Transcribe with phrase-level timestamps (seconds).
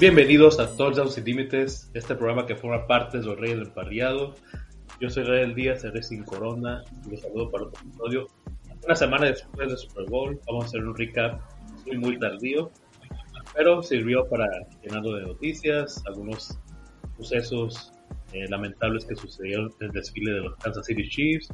[0.00, 4.34] Bienvenidos a Touchdowns Sin Límites, este programa que forma parte de los Reyes del Parriado.
[5.00, 8.26] Yo soy Rael Díaz, el Sin Corona, y los saludo para otro episodio.
[8.84, 11.40] Una semana después del Super Bowl, vamos a hacer un recap
[11.86, 12.70] muy, muy tardío,
[13.54, 14.46] pero sirvió para
[14.82, 16.58] llenarlo de noticias, algunos
[17.16, 17.93] sucesos
[18.34, 21.48] eh, lamentables que sucedieron el desfile de los Kansas City Chiefs,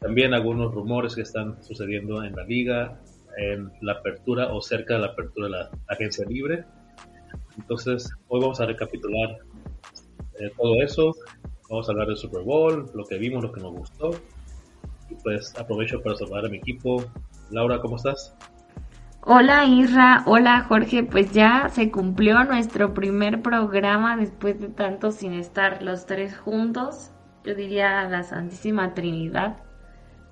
[0.00, 3.00] también algunos rumores que están sucediendo en la liga,
[3.36, 6.64] en la apertura o cerca de la apertura de la agencia libre.
[7.58, 9.38] Entonces, hoy vamos a recapitular
[10.38, 11.12] eh, todo eso,
[11.68, 14.10] vamos a hablar del Super Bowl, lo que vimos, lo que nos gustó,
[15.10, 17.04] y pues aprovecho para saludar a mi equipo.
[17.50, 18.36] Laura, ¿cómo estás?
[19.26, 25.32] Hola Isra, hola Jorge, pues ya se cumplió nuestro primer programa después de tanto sin
[25.32, 27.10] estar los tres juntos,
[27.42, 29.56] yo diría la Santísima Trinidad.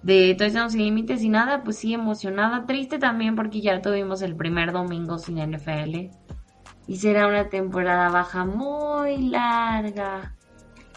[0.03, 4.37] De Touchdowns sin Límites y nada, pues sí emocionada, triste también porque ya tuvimos el
[4.37, 6.11] primer domingo sin NFL
[6.87, 10.35] y será una temporada baja muy larga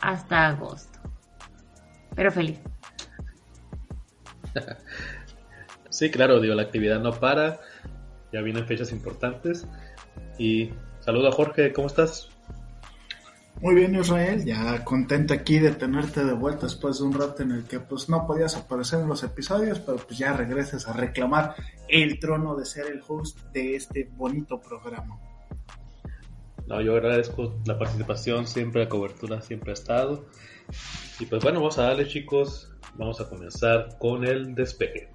[0.01, 0.99] hasta agosto,
[2.13, 2.59] pero feliz.
[5.95, 7.61] Sí, claro, digo, la actividad no para
[8.35, 9.65] ya vienen fechas importantes.
[10.37, 12.29] Y saludo a Jorge, ¿cómo estás?
[13.61, 17.51] Muy bien Israel, ya contento aquí de tenerte de vuelta después de un rato en
[17.51, 21.55] el que pues no podías aparecer en los episodios, pero pues ya regreses a reclamar
[21.87, 25.17] el trono de ser el host de este bonito programa.
[26.67, 30.25] No, yo agradezco la participación, siempre la cobertura siempre ha estado.
[31.21, 35.09] Y pues bueno, vamos a darle chicos, vamos a comenzar con el despegue.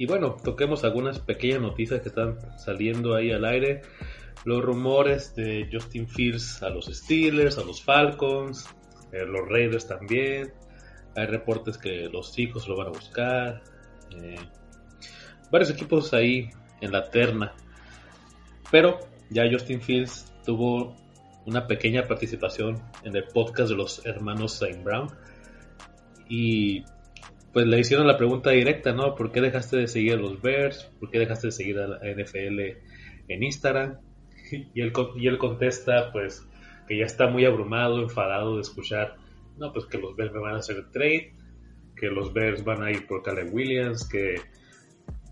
[0.00, 3.82] Y bueno, toquemos algunas pequeñas noticias que están saliendo ahí al aire.
[4.46, 8.66] Los rumores de Justin Fields a los Steelers, a los Falcons,
[9.12, 10.54] eh, los Raiders también.
[11.14, 13.62] Hay reportes que los hijos lo van a buscar.
[14.16, 14.38] Eh,
[15.50, 16.48] varios equipos ahí
[16.80, 17.52] en la terna.
[18.70, 20.96] Pero ya Justin Fields tuvo
[21.44, 25.08] una pequeña participación en el podcast de los hermanos Saint Brown.
[26.26, 26.86] Y
[27.52, 29.14] pues le hicieron la pregunta directa, ¿no?
[29.14, 30.90] ¿Por qué dejaste de seguir a los Bears?
[31.00, 32.60] ¿Por qué dejaste de seguir a la NFL
[33.28, 33.98] en Instagram?
[34.74, 36.44] Y él, y él contesta, pues,
[36.88, 39.14] que ya está muy abrumado, enfadado de escuchar,
[39.58, 41.34] no, pues que los Bears me van a hacer trade,
[41.94, 44.40] que los Bears van a ir por Caleb Williams, que,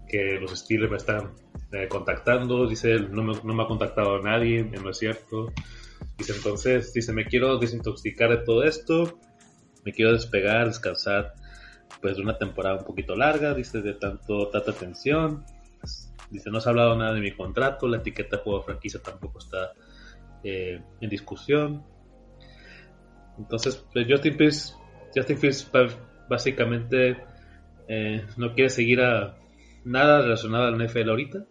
[0.09, 1.33] que los Steelers me están
[1.73, 5.53] eh, contactando, dice él, no me, no me ha contactado nadie, no es cierto.
[6.17, 9.19] Dice entonces, dice, me quiero desintoxicar de todo esto,
[9.85, 11.35] me quiero despegar, descansar
[12.00, 15.44] pues de una temporada un poquito larga, dice, de tanto, tanta tensión.
[16.31, 19.38] Dice, no se ha hablado nada de mi contrato, la etiqueta de juego franquicia tampoco
[19.38, 19.72] está
[20.44, 21.84] eh, en discusión.
[23.38, 24.76] Entonces, pues Justin Fields,
[25.15, 25.71] Justin Fields
[26.28, 27.16] básicamente
[27.88, 29.37] eh, no quiere seguir a
[29.84, 31.44] nada relacionado al NFL ahorita.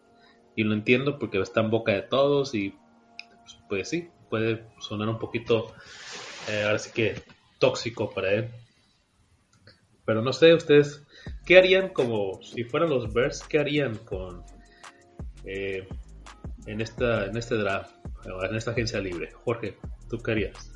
[0.55, 2.73] Y lo entiendo porque está en boca de todos y
[3.41, 5.73] pues, pues sí, puede sonar un poquito,
[6.49, 7.21] eh, ahora sí que
[7.59, 8.49] tóxico para él.
[10.07, 11.03] Pero no sé, ustedes,
[11.45, 13.43] ¿qué harían como si fueran los Bears?
[13.43, 14.41] ¿Qué harían con
[15.43, 15.85] eh,
[16.65, 17.91] en esta en este draft,
[18.49, 19.33] en esta agencia libre?
[19.43, 19.77] Jorge,
[20.09, 20.71] ¿tú qué harías?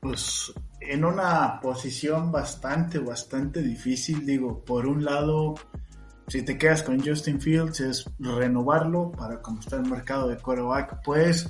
[0.00, 5.54] Pues en una posición bastante, bastante difícil, digo, por un lado,
[6.26, 11.00] si te quedas con Justin Fields es renovarlo para como está el mercado de quarterback,
[11.04, 11.48] pues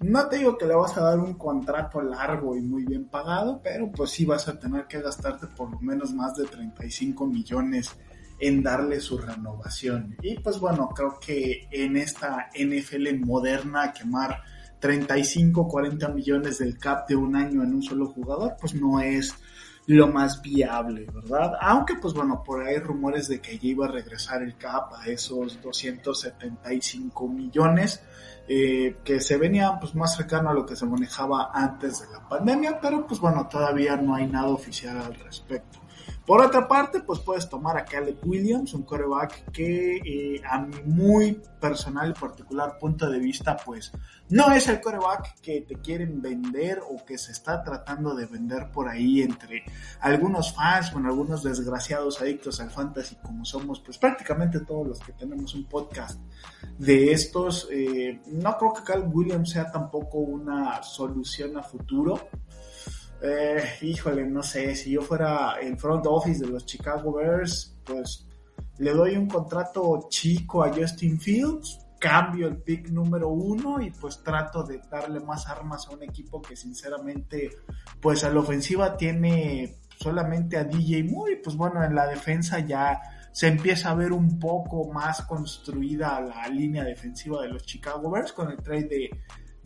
[0.00, 3.60] no te digo que le vas a dar un contrato largo y muy bien pagado,
[3.62, 7.96] pero pues sí vas a tener que gastarte por lo menos más de 35 millones
[8.38, 10.16] en darle su renovación.
[10.22, 14.42] Y pues bueno, creo que en esta NFL moderna quemar
[14.80, 19.34] 35, 40 millones del cap de un año en un solo jugador, pues no es
[19.86, 21.52] lo más viable, ¿verdad?
[21.60, 24.92] Aunque pues bueno, por ahí hay rumores de que ya iba a regresar el cap
[24.94, 28.02] a esos 275 millones
[28.48, 32.28] eh, que se venía pues más cercano a lo que se manejaba antes de la
[32.28, 35.80] pandemia, pero pues bueno, todavía no hay nada oficial al respecto.
[36.26, 40.82] Por otra parte, pues puedes tomar a Caleb Williams, un coreback que eh, a mi
[40.82, 43.92] muy personal y particular punto de vista, pues
[44.28, 48.72] no es el coreback que te quieren vender o que se está tratando de vender
[48.72, 49.62] por ahí entre
[50.00, 55.12] algunos fans, con algunos desgraciados adictos al fantasy como somos, pues prácticamente todos los que
[55.12, 56.20] tenemos un podcast
[56.76, 57.68] de estos.
[57.70, 62.28] Eh, no creo que Caleb Williams sea tampoco una solución a futuro
[63.22, 68.26] eh, híjole, no sé, si yo fuera el front office de los Chicago Bears, pues
[68.78, 74.22] le doy un contrato chico a Justin Fields, cambio el pick número uno y pues
[74.22, 77.50] trato de darle más armas a un equipo que sinceramente,
[78.00, 83.00] pues a la ofensiva tiene solamente a DJ Moore pues bueno, en la defensa ya
[83.32, 88.32] se empieza a ver un poco más construida la línea defensiva de los Chicago Bears
[88.32, 89.10] con el trade de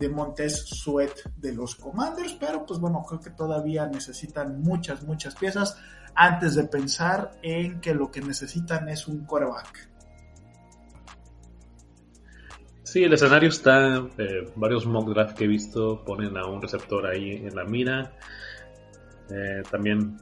[0.01, 5.35] de Montez Sweat de los Commanders, pero pues bueno, creo que todavía necesitan muchas, muchas
[5.35, 5.77] piezas
[6.15, 9.89] antes de pensar en que lo que necesitan es un coreback.
[12.83, 17.05] Sí, el escenario está, eh, varios mock draft que he visto ponen a un receptor
[17.05, 18.17] ahí en la mira.
[19.29, 20.17] Eh, también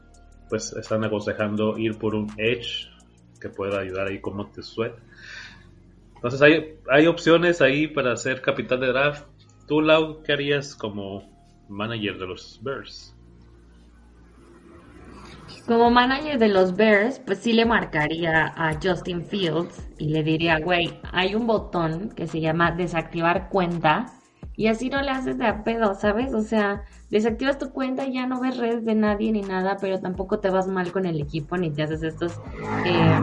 [0.50, 2.90] pues están aconsejando ir por un edge
[3.40, 4.94] que pueda ayudar ahí con Montez Sweat.
[6.16, 9.39] Entonces hay, hay opciones ahí para ser capital de draft
[9.70, 11.22] ¿Tú, Lau, qué harías como
[11.68, 13.16] manager de los Bears?
[15.68, 20.60] Como manager de los Bears, pues sí le marcaría a Justin Fields y le diría,
[20.60, 24.08] güey, hay un botón que se llama desactivar cuenta
[24.56, 26.34] y así no le haces de a pedo, ¿sabes?
[26.34, 30.00] O sea, desactivas tu cuenta y ya no ves redes de nadie ni nada, pero
[30.00, 32.34] tampoco te vas mal con el equipo ni te haces estos
[32.88, 33.16] eh,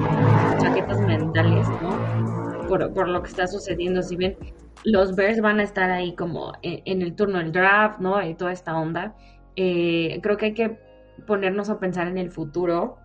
[0.63, 2.69] chaquetas mentales, ¿no?
[2.69, 4.01] Por, por lo que está sucediendo.
[4.01, 4.37] Si bien
[4.85, 8.23] los Bears van a estar ahí como en, el turno del draft, ¿no?
[8.23, 9.17] Y toda esta onda.
[9.57, 10.79] Eh, creo que hay que
[11.27, 12.99] ponernos a pensar en el futuro.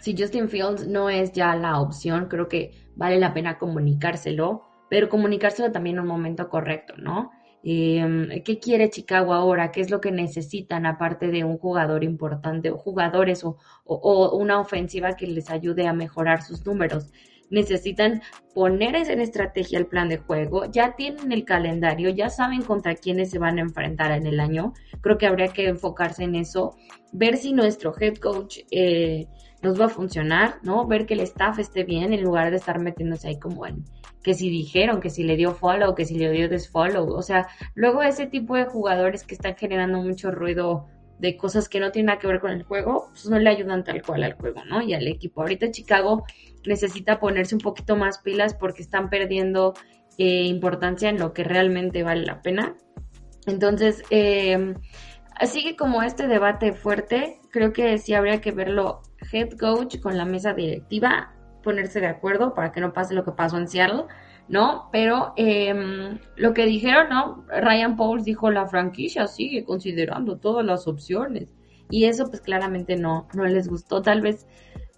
[0.00, 5.08] Si Justin Fields no es ya la opción, creo que vale la pena comunicárselo, pero
[5.08, 7.30] comunicárselo también en un momento correcto, ¿no?
[7.64, 9.70] Eh, ¿Qué quiere Chicago ahora?
[9.70, 13.56] ¿Qué es lo que necesitan aparte de un jugador importante o jugadores o
[14.36, 17.12] una ofensiva que les ayude a mejorar sus números?
[17.52, 18.22] Necesitan
[18.54, 23.30] poner en estrategia el plan de juego, ya tienen el calendario, ya saben contra quiénes
[23.30, 24.72] se van a enfrentar en el año.
[25.00, 26.74] Creo que habría que enfocarse en eso,
[27.12, 29.28] ver si nuestro head coach eh,
[29.62, 30.86] nos va a funcionar, ¿no?
[30.86, 33.84] Ver que el staff esté bien en lugar de estar metiéndose ahí como en
[34.22, 37.12] que si dijeron, que si le dio follow, que si le dio desfollow.
[37.12, 40.86] O sea, luego ese tipo de jugadores que están generando mucho ruido
[41.22, 43.84] de cosas que no tienen nada que ver con el juego, pues no le ayudan
[43.84, 44.82] tal cual al juego, ¿no?
[44.82, 45.42] Y al equipo.
[45.42, 46.24] Ahorita Chicago
[46.66, 49.72] necesita ponerse un poquito más pilas porque están perdiendo
[50.18, 52.74] eh, importancia en lo que realmente vale la pena.
[53.46, 54.74] Entonces, eh,
[55.46, 57.38] sigue como este debate fuerte.
[57.52, 59.02] Creo que sí habría que verlo
[59.32, 63.30] head coach con la mesa directiva, ponerse de acuerdo para que no pase lo que
[63.30, 64.06] pasó en Seattle
[64.52, 64.90] ¿no?
[64.92, 67.46] Pero em, lo que dijeron, ¿no?
[67.48, 71.48] Ryan Pauls dijo, la franquicia sigue considerando todas las opciones.
[71.90, 74.02] Y eso pues claramente no, no les gustó.
[74.02, 74.46] Tal vez,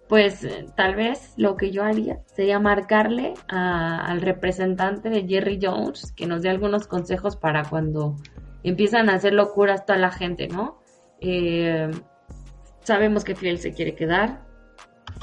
[0.09, 6.27] pues tal vez lo que yo haría sería marcarle al representante de Jerry Jones que
[6.27, 8.17] nos dé algunos consejos para cuando
[8.63, 10.81] empiezan a hacer locuras toda la gente, ¿no?
[11.21, 11.89] Eh,
[12.81, 14.44] sabemos que Fiel se quiere quedar,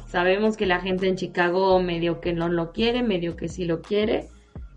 [0.06, 3.80] Sabemos que la gente en Chicago medio que no lo quiere, medio que sí lo
[3.80, 4.28] quiere.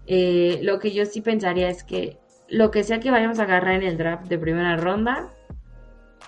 [0.08, 2.18] Eh, lo que yo sí pensaría es que
[2.48, 5.30] lo que sea que vayamos a agarrar en el draft de primera ronda,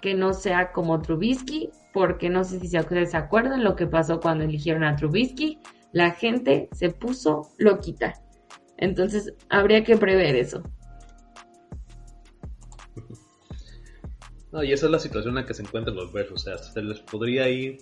[0.01, 2.77] que no sea como Trubisky, porque no sé si se
[3.17, 5.59] acuerdan lo que pasó cuando eligieron a Trubisky,
[5.91, 8.13] la gente se puso loquita.
[8.77, 10.63] Entonces habría que prever eso.
[14.50, 16.31] No, y esa es la situación en la que se encuentran los Bears.
[16.31, 17.79] O sea, se les podría ir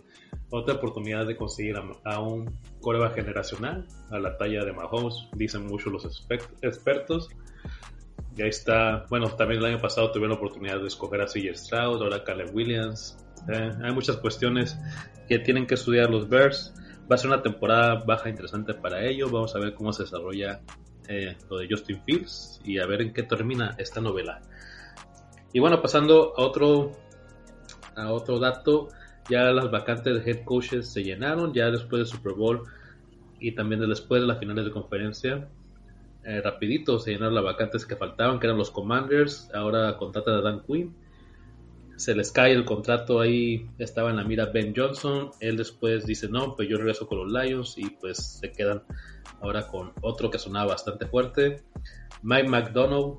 [0.50, 5.92] otra oportunidad de conseguir a, un coreba generacional a la talla de Mahomes, dicen muchos
[5.92, 6.27] los
[6.62, 7.30] expertos.
[8.38, 11.56] Y ahí está, bueno, también el año pasado tuvieron la oportunidad de escoger a CJ
[11.56, 13.18] Stroud, ahora Caleb Williams.
[13.48, 14.77] Eh, hay muchas cuestiones
[15.27, 16.74] que tienen que estudiar los Bears.
[17.10, 19.32] Va a ser una temporada baja interesante para ellos.
[19.32, 20.62] Vamos a ver cómo se desarrolla
[21.08, 24.42] eh, lo de Justin Fields y a ver en qué termina esta novela.
[25.54, 26.92] Y bueno, pasando a otro,
[27.96, 28.89] a otro dato,
[29.29, 32.63] ya las vacantes de head coaches se llenaron, ya después del Super Bowl
[33.39, 35.48] y también después de las finales de conferencia.
[36.24, 40.41] Eh, rapidito se llenaron las vacantes que faltaban, que eran los Commanders, ahora contrata a
[40.41, 40.96] Dan Quinn.
[41.98, 46.27] Se les cae el contrato ahí, estaba en la mira Ben Johnson, él después dice
[46.27, 48.84] no, pues yo regreso con los Lions y pues se quedan
[49.41, 51.63] ahora con otro que sonaba bastante fuerte.
[52.22, 53.17] Mike McDonald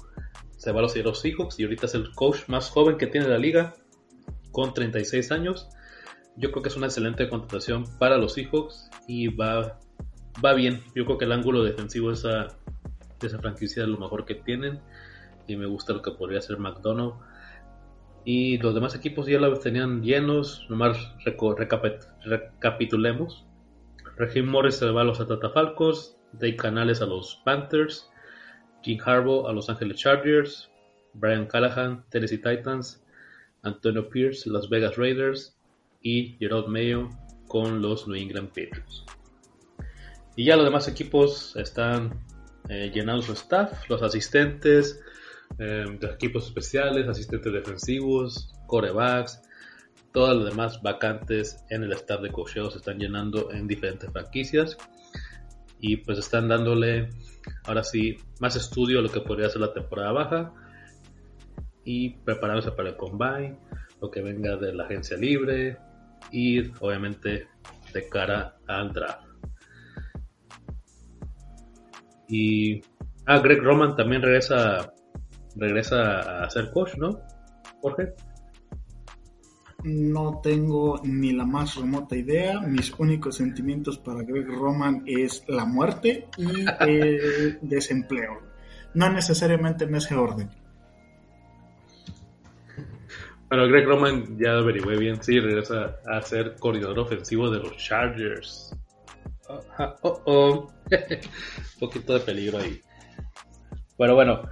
[0.56, 3.38] se va a los Seahawks y ahorita es el coach más joven que tiene la
[3.38, 3.74] liga
[4.52, 5.68] con 36 años.
[6.36, 9.78] Yo creo que es una excelente contratación para los Seahawks y va,
[10.44, 10.82] va bien.
[10.94, 12.48] Yo creo que el ángulo defensivo de esa,
[13.20, 14.80] de esa franquicia es lo mejor que tienen
[15.46, 17.14] y me gusta lo que podría hacer McDonald.
[18.24, 20.98] Y los demás equipos ya los tenían llenos, nomás
[22.24, 23.46] recapitulemos.
[24.16, 28.10] Regime Morris se va a los Atlanta Falcons, Dave Canales a los Panthers,
[28.82, 30.70] Jim Harbaugh a Los Angeles Chargers,
[31.14, 33.04] Brian Callahan, Tennessee Titans,
[33.62, 35.55] Antonio Pierce, Las Vegas Raiders
[36.06, 37.10] y Gerard Mayo
[37.48, 39.04] con los New England Patriots.
[40.36, 42.20] Y ya los demás equipos están
[42.68, 45.00] eh, su staff, los asistentes,
[45.58, 49.42] eh, de equipos especiales, asistentes defensivos, corebacks,
[50.12, 54.76] todas las demás vacantes en el staff de cocheo se están llenando en diferentes franquicias
[55.80, 57.08] y pues están dándole
[57.64, 60.54] ahora sí más estudio a lo que podría ser la temporada baja
[61.84, 63.58] y preparándose para el combine,
[64.00, 65.78] lo que venga de la agencia libre
[66.30, 67.48] y obviamente
[67.92, 69.26] de cara al draft.
[72.28, 72.82] Y
[73.26, 74.92] ah, Greg Roman también regresa
[75.56, 77.18] regresa a ser coach, ¿no?
[77.80, 78.14] Jorge.
[79.84, 82.60] No tengo ni la más remota idea.
[82.60, 88.40] Mis únicos sentimientos para Greg Roman es la muerte y el desempleo.
[88.94, 90.50] No necesariamente en ese orden.
[93.48, 98.74] Bueno, Greg Roman ya averigüé bien, sí, regresa a ser coordinador ofensivo de los Chargers.
[99.48, 100.52] Oh, oh.
[100.60, 100.68] Un
[101.80, 102.80] poquito de peligro ahí.
[103.96, 104.42] Pero bueno,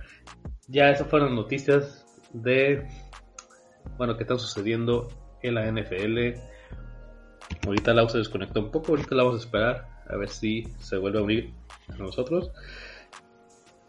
[0.68, 2.86] ya esas fueron noticias de,
[3.96, 5.08] bueno, que están sucediendo
[5.42, 6.38] en la NFL.
[7.66, 10.98] Ahorita la se desconectó un poco, ahorita la vamos a esperar a ver si se
[10.98, 11.52] vuelve a unir
[11.88, 12.52] a nosotros.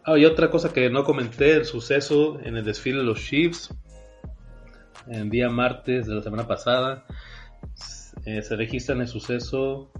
[0.03, 3.69] Ah, y otra cosa que no comenté, el suceso en el desfile de los Chiefs
[5.07, 7.05] el día martes de la semana pasada.
[8.25, 9.91] Eh, se registra en el suceso,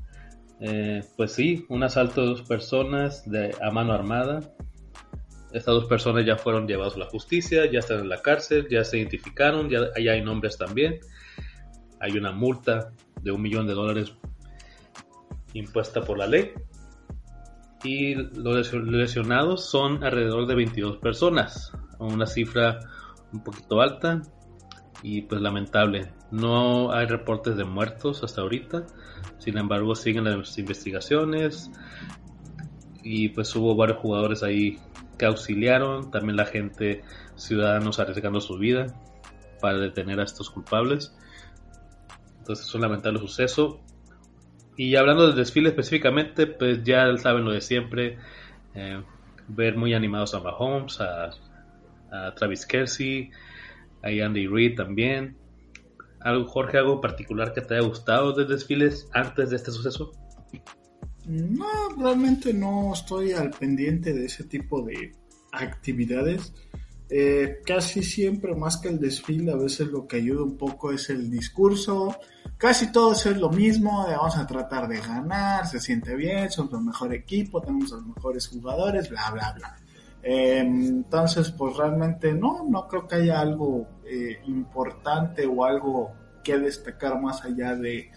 [0.60, 4.40] eh, pues sí, un asalto de dos personas de, a mano armada.
[5.52, 8.84] Estas dos personas ya fueron llevadas a la justicia, ya están en la cárcel, ya
[8.84, 11.00] se identificaron, ya, hay nombres también.
[12.00, 14.14] Hay una multa de un millón de dólares
[15.54, 16.52] impuesta por la ley.
[17.84, 22.80] Y los lesionados son alrededor de 22 personas, una cifra
[23.32, 24.24] un poquito alta,
[25.04, 26.12] y pues lamentable.
[26.32, 28.86] No hay reportes de muertos hasta ahorita,
[29.38, 31.72] sin embargo siguen las investigaciones
[33.04, 34.80] y pues hubo varios jugadores ahí
[35.18, 37.04] que auxiliaron, también la gente,
[37.36, 38.88] ciudadanos arriesgando su vida
[39.62, 41.16] para detener a estos culpables.
[42.40, 43.82] Entonces es un lamentable suceso.
[44.78, 48.18] Y hablando del desfile específicamente, pues ya saben lo de siempre,
[48.74, 49.02] eh,
[49.48, 51.30] ver muy animados a Mahomes, a,
[52.12, 53.32] a Travis Kelsey,
[54.06, 55.36] hay Andy Reid también.
[56.22, 60.12] ¿Algo, Jorge, algo particular que te haya gustado de desfiles antes de este suceso?
[61.26, 65.12] No, realmente no estoy al pendiente de ese tipo de
[65.52, 66.54] actividades.
[67.10, 71.10] Eh, casi siempre, más que el desfile, a veces lo que ayuda un poco es
[71.10, 72.16] el discurso.
[72.58, 76.86] Casi todo es lo mismo, vamos a tratar de ganar, se siente bien, somos el
[76.86, 79.76] mejor equipo, tenemos los mejores jugadores, bla, bla, bla.
[80.28, 86.14] Em, entonces, pues realmente no, no creo que haya algo eh, importante o algo
[86.44, 88.10] que destacar más allá de,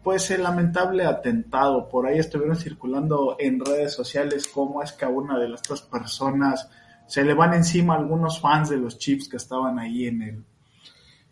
[0.00, 1.88] pues, el lamentable atentado.
[1.88, 5.82] Por ahí estuvieron circulando en redes sociales cómo es que a una de las dos
[5.82, 6.70] personas
[7.08, 10.44] se le van encima algunos fans de los Chiefs que estaban ahí en el,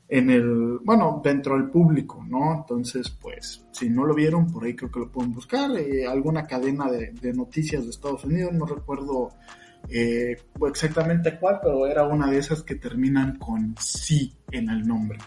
[0.09, 2.57] en el, bueno, dentro del público, ¿no?
[2.57, 5.71] Entonces, pues, si no lo vieron, por ahí creo que lo pueden buscar.
[5.77, 9.31] Eh, alguna cadena de, de, noticias de Estados Unidos, no recuerdo
[9.89, 10.37] eh,
[10.69, 15.19] exactamente cuál, pero era una de esas que terminan con sí en el nombre.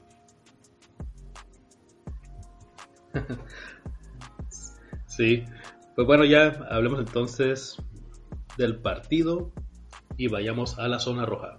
[5.18, 5.44] Sí,
[5.96, 7.76] pues bueno, ya hablemos entonces
[8.56, 9.52] del partido
[10.16, 11.58] y vayamos a la zona roja.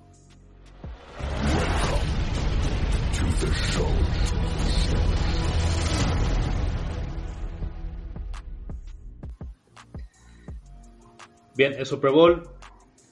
[11.56, 12.57] Bien, el Super Bowl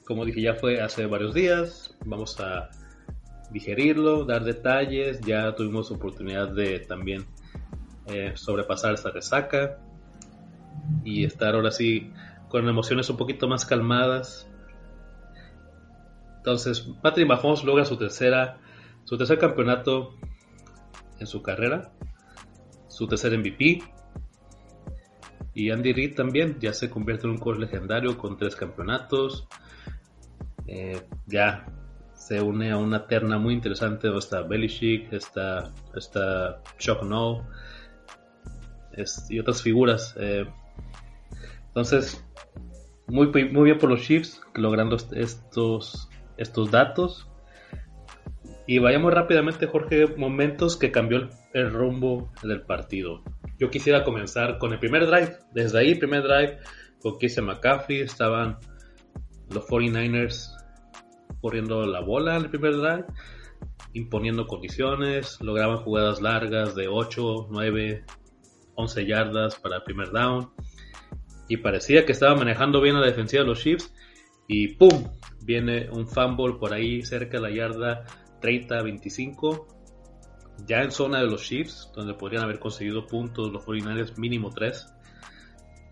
[0.07, 1.93] como dije, ya fue hace varios días.
[2.05, 2.69] Vamos a
[3.51, 5.19] digerirlo, dar detalles.
[5.19, 7.25] Ya tuvimos oportunidad de también
[8.05, 9.79] eh, sobrepasar esta resaca
[11.03, 12.13] y estar ahora sí
[12.47, 14.49] con emociones un poquito más calmadas.
[16.37, 18.59] Entonces, Patrick Mahomes logra su tercera,
[19.03, 20.15] su tercer campeonato
[21.19, 21.91] en su carrera,
[22.87, 23.83] su tercer MVP.
[25.53, 29.49] Y Andy Reid también ya se convierte en un coach legendario con tres campeonatos,
[30.67, 31.65] eh, ya
[32.13, 34.15] se une a una terna muy interesante.
[34.17, 37.47] Está Belichick, está, está Chuck No,
[39.29, 40.15] y otras figuras.
[40.19, 40.45] Eh,
[41.67, 42.23] entonces,
[43.07, 47.29] muy, muy bien por los Chiefs logrando estos, estos datos.
[48.65, 53.23] Y vayamos rápidamente, Jorge, momentos que cambió el, rumbo del partido.
[53.57, 55.37] Yo quisiera comenzar con el primer drive.
[55.53, 56.57] Desde ahí, primer drive,
[57.01, 58.57] con Kise McCaffrey, estaban
[59.49, 60.56] los 49ers
[61.47, 63.05] corriendo la bola en el primer drive,
[63.93, 68.03] imponiendo condiciones, lograban jugadas largas de 8, 9,
[68.75, 70.51] 11 yardas para el primer down.
[71.47, 73.93] Y parecía que estaba manejando bien la defensiva de los Chiefs.
[74.45, 75.05] Y ¡pum!
[75.45, 78.03] Viene un fumble por ahí cerca de la yarda
[78.41, 79.67] 30-25.
[80.65, 84.85] Ya en zona de los Chiefs, donde podrían haber conseguido puntos los 49 mínimo 3.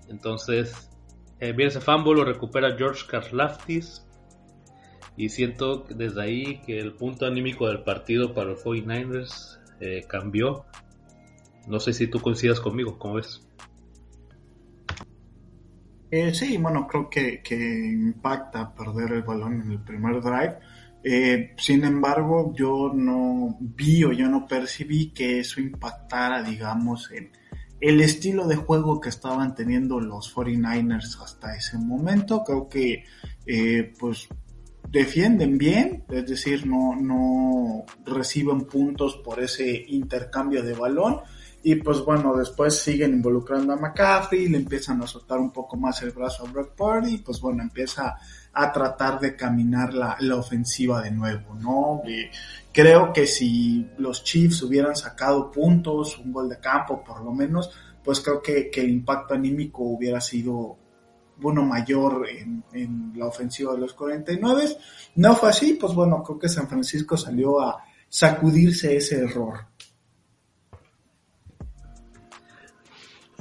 [0.09, 0.89] Entonces,
[1.39, 4.05] eh, viene ese fumble, lo recupera George Karlaftis.
[5.17, 10.65] Y siento desde ahí que el punto anímico del partido para los 49ers eh, cambió.
[11.67, 13.41] No sé si tú coincidas conmigo, ¿cómo ves?
[16.11, 20.57] Eh, sí, bueno, creo que, impacta perder el balón en el primer drive.
[21.03, 27.31] Eh, sin embargo, yo no vi o yo no percibí que eso impactara, digamos, en
[27.81, 32.43] el estilo de juego que estaban teniendo los 49ers hasta ese momento.
[32.43, 33.03] Creo que,
[33.99, 34.29] pues,
[34.89, 41.21] defienden bien, es decir, no, no reciben puntos por ese intercambio de balón
[41.67, 45.99] y pues bueno, después siguen involucrando a McCaffrey, le empiezan a soltar un poco más
[46.03, 48.15] el brazo a Brock Purdy, pues bueno, empieza
[48.53, 52.03] a tratar de caminar la, ofensiva de nuevo, ¿no?
[52.71, 57.71] creo que si los Chiefs hubieran sacado puntos, un gol de campo por lo menos,
[58.03, 60.77] pues creo que, el impacto anímico hubiera sido
[61.37, 64.77] bueno mayor en, en, la ofensiva de los 49.
[65.15, 69.67] No fue así, pues bueno, creo que San Francisco salió a sacudirse ese error.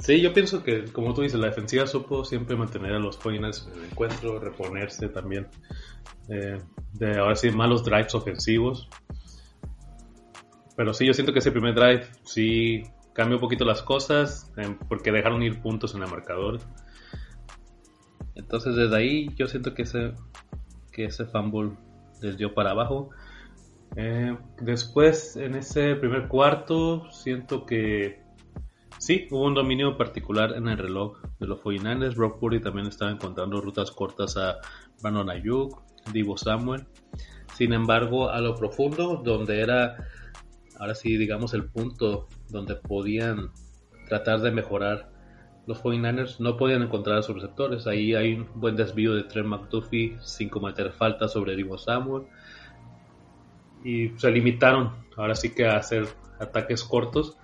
[0.05, 3.73] Sí, yo pienso que, como tú dices, la defensiva supo siempre mantener a los 49
[3.73, 5.47] en el encuentro, reponerse también
[6.29, 6.61] eh,
[6.93, 8.87] de ahora sí malos drives ofensivos.
[10.75, 14.75] Pero sí, yo siento que ese primer drive sí cambió un poquito las cosas eh,
[14.87, 16.59] porque dejaron ir puntos en el marcador.
[18.35, 20.13] Entonces desde ahí yo siento que ese,
[20.91, 21.71] que ese fumble
[22.21, 23.09] les dio para abajo.
[23.95, 28.25] Eh, después en ese primer cuarto siento que
[28.97, 32.15] Sí, hubo un dominio particular en el reloj de los 49ers.
[32.15, 34.57] Brock también estaba encontrando rutas cortas a
[35.01, 35.81] Brandon Ayuk,
[36.13, 36.85] Divo Samuel.
[37.53, 40.07] Sin embargo, a lo profundo, donde era,
[40.79, 43.51] ahora sí, digamos, el punto donde podían
[44.07, 45.11] tratar de mejorar
[45.67, 47.87] los 49ers, no podían encontrar a sus receptores.
[47.87, 52.23] Ahí hay un buen desvío de Trent McDuffie sin cometer falta sobre Divo Samuel.
[53.83, 56.07] Y se limitaron, ahora sí que a hacer
[56.39, 57.37] ataques cortos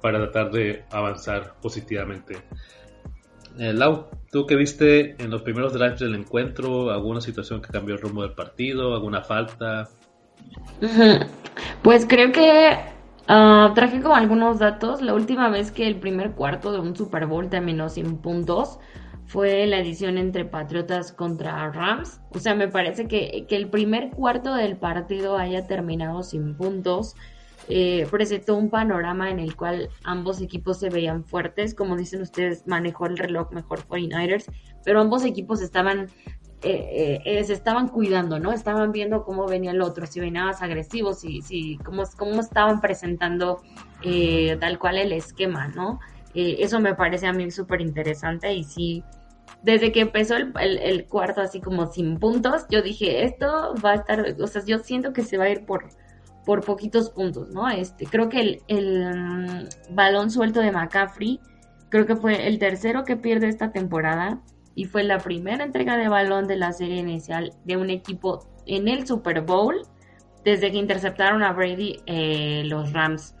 [0.00, 2.36] para tratar de avanzar positivamente.
[3.58, 6.90] Eh, Lau, ¿tú qué viste en los primeros drives del encuentro?
[6.90, 8.94] ¿Alguna situación que cambió el rumbo del partido?
[8.94, 9.88] ¿Alguna falta?
[11.82, 12.78] Pues creo que
[13.28, 15.02] ah, traje como algunos datos.
[15.02, 18.78] La última vez que el primer cuarto de un Super Bowl terminó sin puntos
[19.26, 22.20] fue la edición entre Patriotas contra Rams.
[22.30, 27.14] O sea, me parece que, que el primer cuarto del partido haya terminado sin puntos
[27.68, 31.74] eh, presentó un panorama en el cual ambos equipos se veían fuertes.
[31.74, 34.46] Como dicen ustedes, manejó el reloj mejor 49ers,
[34.84, 36.08] pero ambos equipos estaban,
[36.64, 38.52] eh, eh, se estaban cuidando, ¿no?
[38.52, 42.80] Estaban viendo cómo venía el otro, si venía más agresivo, si, si, cómo, cómo estaban
[42.80, 43.62] presentando
[44.60, 46.00] tal cual el esquema, ¿no?
[46.34, 49.04] eso me parece a mí súper interesante y sí
[49.64, 53.94] desde que empezó el, el, cuarto así como sin puntos, yo dije, esto va a
[53.94, 55.88] estar, o sea, yo siento que se va a ir por,
[56.44, 57.68] por poquitos puntos, ¿no?
[57.70, 61.40] Este, creo que el, mm, balón suelto de McCaffrey,
[61.88, 64.42] creo que fue el tercero que pierde esta temporada
[64.74, 68.88] y fue la primera entrega de balón de la serie inicial de un equipo en
[68.88, 69.82] el Super Bowl
[70.44, 73.34] desde que interceptaron a Brady eh, los Rams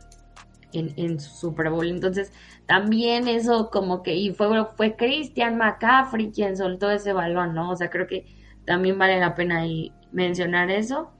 [0.72, 1.86] en, su Super Bowl.
[1.88, 2.32] Entonces,
[2.66, 7.70] también eso como que, y fue, fue Christian McCaffrey quien soltó ese balón, ¿no?
[7.70, 8.26] O sea, creo que
[8.64, 11.12] también vale la pena ahí mencionar eso.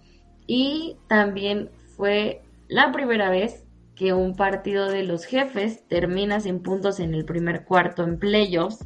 [0.47, 6.99] Y también fue la primera vez que un partido de los jefes termina sin puntos
[6.99, 8.85] en el primer cuarto en playoffs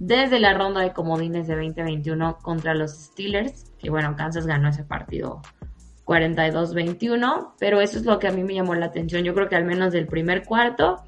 [0.00, 4.82] desde la ronda de comodines de 2021 contra los Steelers, que bueno, Kansas ganó ese
[4.82, 5.42] partido
[6.06, 9.56] 42-21, pero eso es lo que a mí me llamó la atención, yo creo que
[9.56, 11.04] al menos del primer cuarto.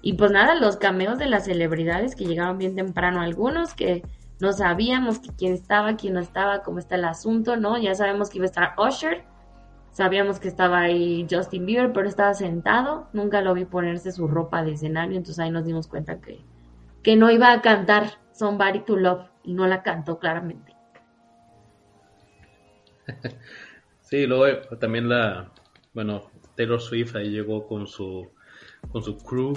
[0.00, 4.02] Y pues nada, los cameos de las celebridades que llegaron bien temprano, algunos que
[4.40, 7.78] no sabíamos quién estaba, quién no estaba, cómo está el asunto, ¿no?
[7.78, 9.24] Ya sabemos que iba a estar Usher,
[9.94, 13.06] Sabíamos que estaba ahí Justin Bieber, pero estaba sentado.
[13.12, 16.44] Nunca lo vi ponerse su ropa de escenario, entonces ahí nos dimos cuenta que,
[17.04, 20.74] que no iba a cantar Somebody to Love y no la cantó claramente.
[24.00, 25.50] Sí, luego eh, también la,
[25.94, 28.30] bueno, Taylor Swift ahí llegó con su,
[28.92, 29.54] con su crew,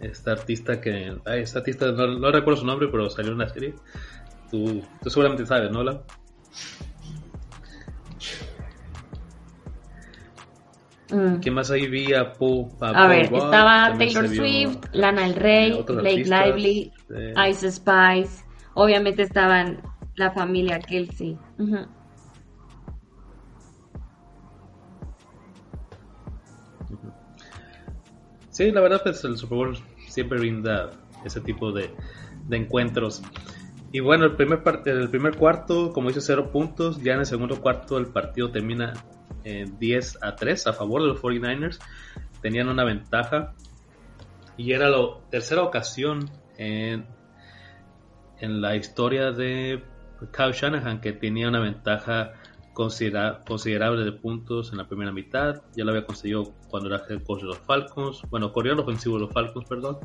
[0.00, 3.74] esta artista que, ay, esta artista, no, recuerdo su nombre, pero salió en la serie.
[4.50, 5.84] Tú, tú seguramente sabes, ¿no?
[5.84, 6.02] La?
[11.10, 11.40] Mm.
[11.40, 12.14] ¿Qué más ahí vi?
[12.14, 16.92] A, Paul, a, ver, estaba Taylor Swift, Lana Del Rey, Blake Lively,
[17.50, 18.44] Ice Spice.
[18.74, 19.82] Obviamente estaban
[20.16, 21.38] la familia Kelsey.
[28.50, 30.90] Sí, la verdad, pues el Super Bowl siempre brinda
[31.24, 31.90] ese tipo de,
[32.50, 33.22] encuentros.
[33.92, 37.02] Y bueno, el primer, el primer cuarto, como dice, cero puntos.
[37.02, 38.92] Ya en el segundo cuarto el partido termina
[39.44, 41.78] en 10 a 3 a favor de los 49ers.
[42.40, 43.54] Tenían una ventaja.
[44.56, 47.06] Y era la tercera ocasión en,
[48.38, 49.82] en la historia de
[50.32, 52.32] Kyle Shanahan que tenía una ventaja
[52.74, 55.62] considerable de puntos en la primera mitad.
[55.76, 58.22] Ya lo había conseguido cuando era head coach de los Falcons.
[58.30, 59.98] Bueno, corrió ofensivo de los Falcons, perdón.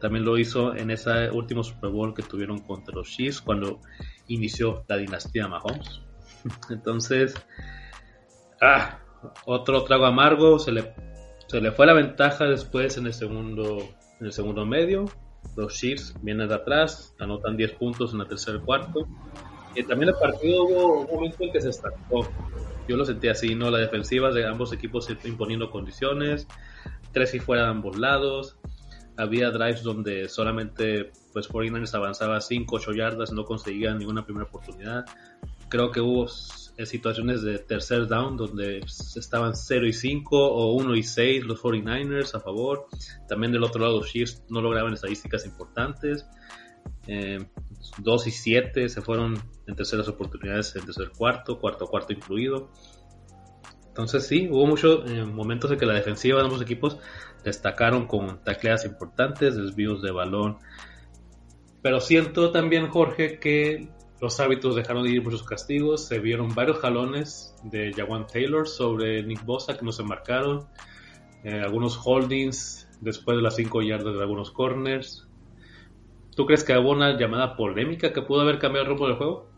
[0.00, 3.80] También lo hizo en ese último Super Bowl que tuvieron contra los Chiefs cuando
[4.28, 6.02] inició la dinastía Mahomes.
[6.70, 7.34] Entonces,
[8.62, 8.98] ah,
[9.44, 10.58] otro trago amargo.
[10.58, 10.94] Se le,
[11.46, 13.78] se le fue la ventaja después en el segundo,
[14.20, 15.06] en el segundo medio.
[15.56, 19.06] Los Chiefs vienen de atrás, anotan 10 puntos en el tercer cuarto
[19.74, 22.28] y también el partido hubo un momento en que se estancó.
[22.88, 23.70] Yo lo sentí así, ¿no?
[23.70, 26.46] La defensiva de ambos equipos imponiendo condiciones,
[27.12, 28.58] tres y fuera de ambos lados.
[29.16, 35.04] Había drives donde solamente pues 49ers avanzaba 5, 8 yardas, no conseguían ninguna primera oportunidad.
[35.68, 36.28] Creo que hubo
[36.84, 42.34] situaciones de tercer down donde estaban 0 y 5 o 1 y 6 los 49ers
[42.34, 42.86] a favor.
[43.28, 46.26] También del otro lado los Chiefs no lograban estadísticas importantes.
[47.06, 47.44] Eh,
[47.98, 52.70] 2 y 7 se fueron en terceras oportunidades en tercer cuarto, cuarto cuarto incluido.
[53.88, 56.98] Entonces sí, hubo muchos eh, momentos en que la defensiva de ambos equipos
[57.44, 60.58] destacaron con tacleadas importantes, desvíos de balón.
[61.82, 63.88] Pero siento también, Jorge, que
[64.22, 66.06] los árbitros dejaron de ir muchos castigos.
[66.06, 70.68] Se vieron varios jalones de Jawan Taylor sobre Nick Bosa que no se marcaron.
[71.42, 75.26] Eh, algunos holdings después de las 5 yardas de algunos corners.
[76.36, 79.50] ¿Tú crees que hubo una llamada polémica que pudo haber cambiado el rumbo del juego?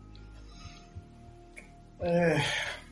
[2.01, 2.37] Eh,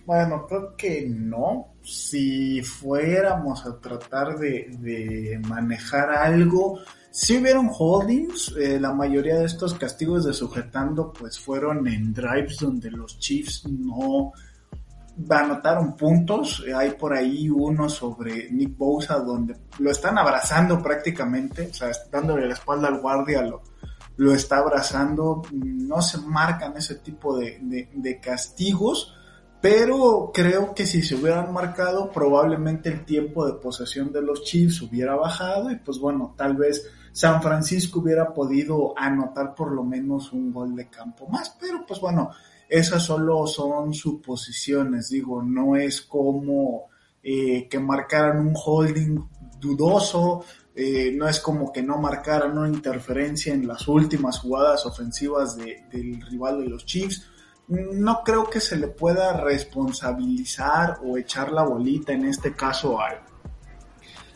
[0.05, 1.73] bueno, creo que no.
[1.81, 6.81] Si fuéramos a tratar de, manejar algo,
[7.15, 12.57] si hubieron holdings, eh, la mayoría de estos castigos de sujetando pues fueron en drives
[12.57, 14.31] donde los Chiefs no
[15.29, 16.63] anotaron puntos.
[16.75, 22.47] Hay por ahí uno sobre Nick Bosa donde lo están abrazando prácticamente, o sea, dándole
[22.47, 23.61] la espalda al guardia, lo,
[24.17, 29.13] lo está abrazando, no se marcan ese tipo de, castigos,
[29.61, 34.81] pero creo que si se hubieran marcado, probablemente el tiempo de posesión de los Chiefs
[34.81, 40.33] hubiera bajado y pues bueno, tal vez San Francisco hubiera podido anotar por lo menos
[40.33, 42.31] un gol de campo más, pero pues bueno,
[42.67, 46.89] esas solo son suposiciones, digo, no es como
[47.21, 49.19] eh, que marcaran un holding
[49.59, 50.43] dudoso,
[50.75, 56.19] eh, no es como que no marcaran una interferencia en las últimas jugadas ofensivas del
[56.31, 57.29] rival de los Chiefs.
[57.67, 63.21] No creo que se le pueda responsabilizar o echar la bolita en este caso al,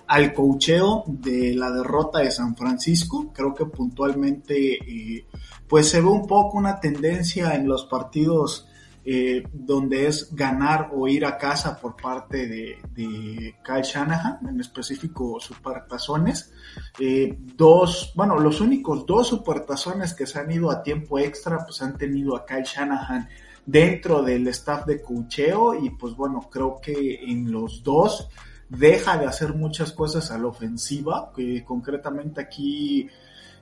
[0.08, 3.32] al cocheo de la derrota de San Francisco.
[3.34, 5.28] Creo que puntualmente eh,
[5.68, 8.68] pues se ve un poco una tendencia en los partidos
[9.10, 14.60] eh, donde es ganar o ir a casa por parte de, de Kyle Shanahan, en
[14.60, 16.52] específico supertazones.
[17.00, 21.82] Eh, dos, bueno, los únicos dos supertazones que se han ido a tiempo extra, pues
[21.82, 23.30] han tenido a Kyle Shanahan
[23.66, 28.28] dentro del staff de cocheo y pues bueno, creo que en los dos
[28.70, 33.10] deja de hacer muchas cosas a la ofensiva, que concretamente aquí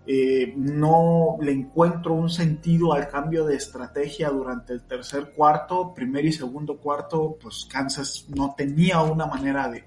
[0.08, 6.26] eh, no le encuentro un sentido al cambio de estrategia durante el tercer cuarto, primer
[6.26, 9.84] y segundo cuarto, pues Kansas no tenía una manera de,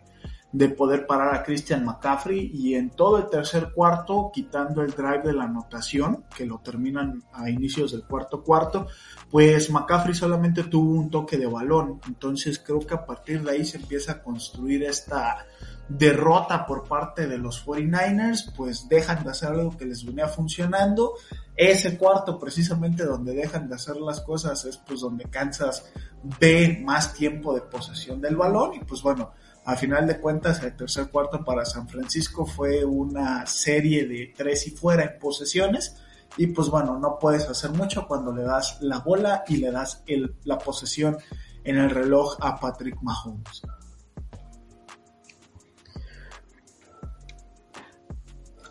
[0.50, 5.22] de poder parar a Christian McCaffrey y en todo el tercer cuarto, quitando el drive
[5.22, 8.86] de la anotación, que lo terminan a inicios del cuarto cuarto,
[9.30, 12.00] pues McCaffrey solamente tuvo un toque de balón.
[12.06, 15.46] Entonces creo que a partir de ahí se empieza a construir esta
[15.88, 21.14] derrota por parte de los 49ers, pues dejan de hacer algo que les venía funcionando.
[21.56, 25.90] Ese cuarto precisamente donde dejan de hacer las cosas es pues donde Kansas
[26.38, 29.32] ve más tiempo de posesión del balón y pues bueno,
[29.68, 34.66] a final de cuentas, el tercer cuarto para San Francisco fue una serie de tres
[34.66, 36.02] y fuera en posesiones.
[36.38, 40.02] Y pues bueno, no puedes hacer mucho cuando le das la bola y le das
[40.44, 41.18] la posesión
[41.64, 43.60] en el reloj a Patrick Mahomes.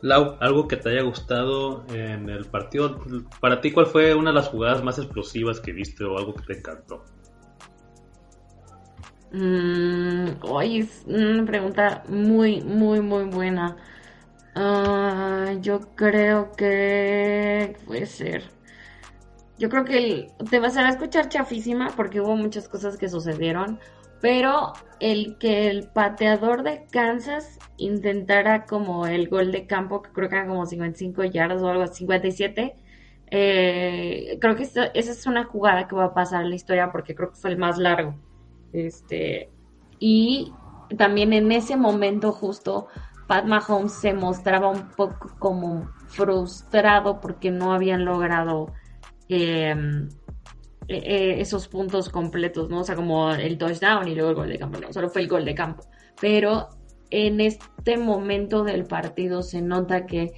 [0.02, 3.00] Lau, algo que te haya gustado en el partido.
[3.40, 6.42] Para ti, ¿cuál fue una de las jugadas más explosivas que viste o algo que
[6.42, 7.06] te encantó?
[9.32, 13.76] Mm, hoy es una pregunta muy, muy, muy buena.
[14.56, 18.44] Ah, yo creo que puede ser.
[19.58, 23.80] Yo creo que te vas a escuchar chafísima porque hubo muchas cosas que sucedieron,
[24.22, 30.30] pero el que el pateador de Kansas intentara como el gol de campo, que creo
[30.30, 32.76] que era como 55 yardas o algo, 57,
[33.32, 37.16] eh, creo que esa es una jugada que va a pasar en la historia porque
[37.16, 38.16] creo que fue el más largo.
[38.78, 39.50] Este,
[40.00, 40.54] y
[40.98, 42.88] también en ese momento justo
[43.28, 48.74] Pat Mahomes se mostraba un poco como frustrado porque no habían logrado
[49.28, 50.08] em,
[50.88, 52.82] e, e, esos puntos completos, ¿no?
[52.82, 55.28] O sea, como el touchdown y luego el gol de campo, no, solo fue el
[55.28, 55.84] gol de campo.
[56.22, 56.70] Pero
[57.10, 60.34] en este momento del partido se nota que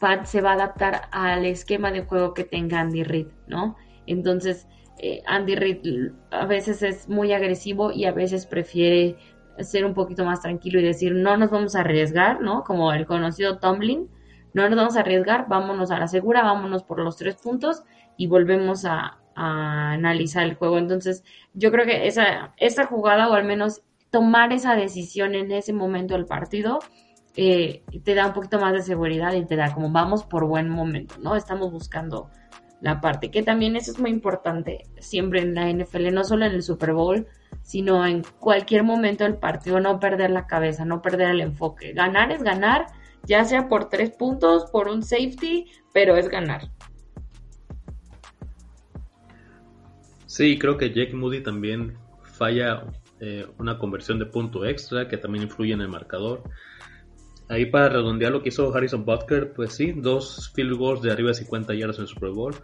[0.00, 3.76] Pat se va a adaptar al esquema de juego que tenga Andy Reid, ¿no?
[4.06, 4.66] Entonces,
[5.02, 9.16] eh, Andy Reid a veces es muy agresivo y a veces prefiere
[9.58, 12.62] ser un poquito más tranquilo y decir no nos vamos a arriesgar, ¿no?
[12.62, 14.08] Como el conocido Tomlin,
[14.54, 17.82] no nos vamos a arriesgar, vámonos a la segura, vámonos por los tres puntos
[18.16, 20.76] y volvemos a, analizar el juego.
[20.76, 25.72] Entonces, yo creo que esa, esa jugada, o al menos tomar esa decisión en ese
[25.72, 26.80] momento del partido,
[27.34, 30.68] eh, te da un poquito más de seguridad y te da como vamos por buen
[30.68, 31.34] momento, ¿no?
[31.34, 32.28] Estamos buscando
[32.82, 36.52] la parte, que también eso es muy importante siempre en la NFL, no solo en
[36.52, 37.28] el Super Bowl,
[37.62, 41.92] sino en cualquier momento del partido, no perder la cabeza, no perder el enfoque.
[41.92, 42.86] Ganar es ganar,
[43.24, 46.70] ya sea por tres puntos, por un safety, pero es ganar.
[50.26, 52.84] Sí, creo que Jake Moody también falla
[53.20, 56.42] eh, una conversión de punto extra que también influye en el marcador.
[57.52, 61.28] Ahí para redondear lo que hizo Harrison Butker, pues sí, dos field goals de arriba
[61.28, 62.54] de 50 yardas en el Super Bowl.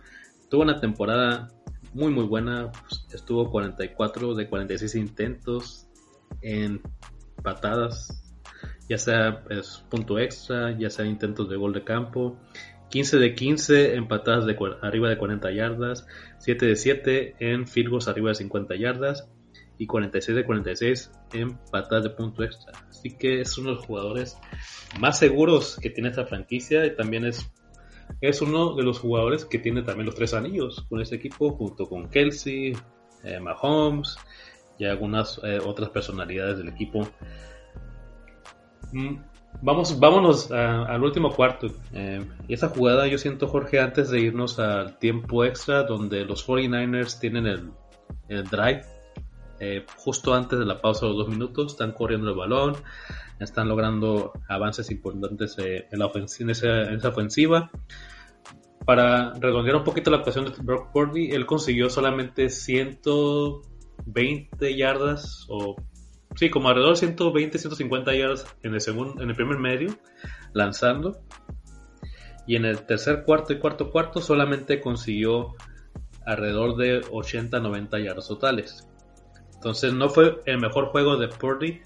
[0.49, 1.49] Tuvo una temporada
[1.93, 5.87] muy muy buena, pues, estuvo 44 de 46 intentos
[6.41, 6.81] en
[7.43, 8.35] patadas,
[8.89, 12.39] ya sea pues, punto extra, ya sea intentos de gol de campo.
[12.89, 16.07] 15 de 15 en patadas de arriba de 40 yardas,
[16.39, 19.29] 7 de 7 en field goals arriba de 50 yardas
[19.77, 21.59] y 46 de 46 en
[22.03, 22.73] de punto extra.
[22.89, 24.39] Así que es uno de los jugadores
[24.99, 27.51] más seguros que tiene esta franquicia y también es,
[28.21, 31.89] es uno de los jugadores que tiene también los tres anillos con este equipo junto
[31.89, 32.77] con Kelsey,
[33.25, 34.17] eh, Mahomes
[34.79, 37.09] y algunas eh, otras personalidades del equipo.
[38.93, 39.17] Mm,
[39.63, 41.69] vamos, vámonos al último cuarto.
[41.93, 47.19] Eh, esa jugada yo siento, Jorge, antes de irnos al tiempo extra, donde los 49ers
[47.21, 47.71] tienen el,
[48.29, 48.98] el drive
[49.61, 52.77] eh, justo antes de la pausa de los dos minutos, están corriendo el balón,
[53.41, 56.51] están logrando avances importantes eh, en, la ofensiva, en,
[56.97, 57.71] esa, ofensiva.
[58.85, 65.77] Para redondear un poquito la actuación de Brock Purdy, él consiguió solamente 120 yardas, o
[66.37, 69.97] sí, como alrededor de 120, 150 yardas en el, segundo, en el primer medio,
[70.53, 71.21] lanzando.
[72.47, 75.55] Y en el tercer cuarto y cuarto cuarto solamente consiguió
[76.25, 78.89] alrededor de 80, 90 yardas totales.
[79.59, 81.81] Entonces no fue el mejor juego de Purdy.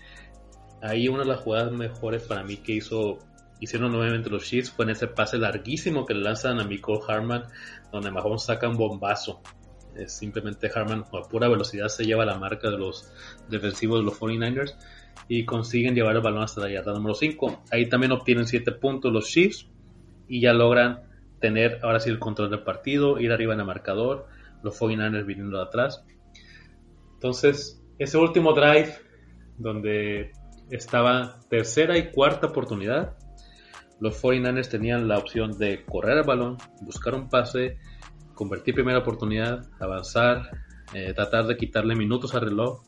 [0.82, 3.18] Ahí una de las jugadas mejores para mí que hizo
[3.60, 7.44] hicieron nuevamente los Chiefs fue en ese pase larguísimo que le lanzan a Michael Harman,
[7.92, 9.40] donde Mahomes saca un bombazo.
[10.06, 13.10] Simplemente Harman a pura velocidad se lleva la marca de los
[13.48, 14.76] defensivos de los 49ers
[15.28, 17.62] y consiguen llevar el balón hasta la yarda número 5.
[17.70, 19.68] Ahí también obtienen 7 puntos los Chiefs
[20.28, 21.04] y ya logran
[21.40, 24.26] tener ahora sí el control del partido, ir arriba en el marcador,
[24.62, 26.04] los 49ers viniendo de atrás.
[27.22, 28.92] Entonces, ese último drive,
[29.56, 30.32] donde
[30.70, 33.16] estaba tercera y cuarta oportunidad,
[34.00, 37.78] los 49ers tenían la opción de correr el balón, buscar un pase,
[38.34, 40.50] convertir primera oportunidad, avanzar,
[40.94, 42.82] eh, tratar de quitarle minutos al reloj,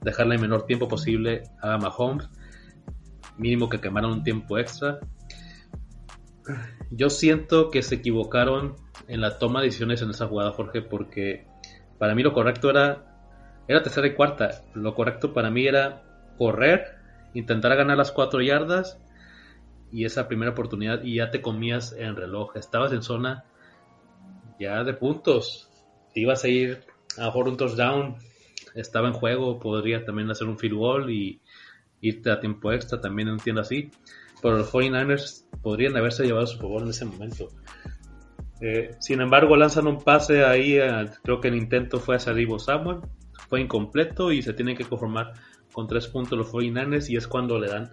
[0.00, 2.28] dejarle el menor tiempo posible a Mahomes
[3.38, 4.98] mínimo que quemaron un tiempo extra.
[6.90, 8.74] Yo siento que se equivocaron
[9.06, 11.46] en la toma de decisiones en esa jugada, Jorge, porque
[11.98, 13.15] para mí lo correcto era
[13.68, 14.62] era tercera y cuarta.
[14.74, 16.02] Lo correcto para mí era
[16.38, 16.96] correr,
[17.34, 18.98] intentar ganar las cuatro yardas
[19.92, 22.56] y esa primera oportunidad y ya te comías en reloj.
[22.56, 23.44] Estabas en zona
[24.58, 25.70] ya de puntos.
[26.14, 26.84] Te ibas a ir
[27.18, 28.16] a por un touchdown.
[28.74, 31.40] Estaba en juego, podría también hacer un field goal y
[32.00, 33.90] irte a tiempo extra, también entiendo así.
[34.42, 37.48] Pero los 49ers podrían haberse llevado su favor en ese momento.
[38.60, 42.58] Eh, sin embargo, lanzan un pase ahí, eh, creo que el intento fue hacia Divo
[42.58, 43.00] Samuel,
[43.48, 45.32] fue incompleto y se tienen que conformar
[45.72, 47.90] con tres puntos los 49ers y es cuando le dan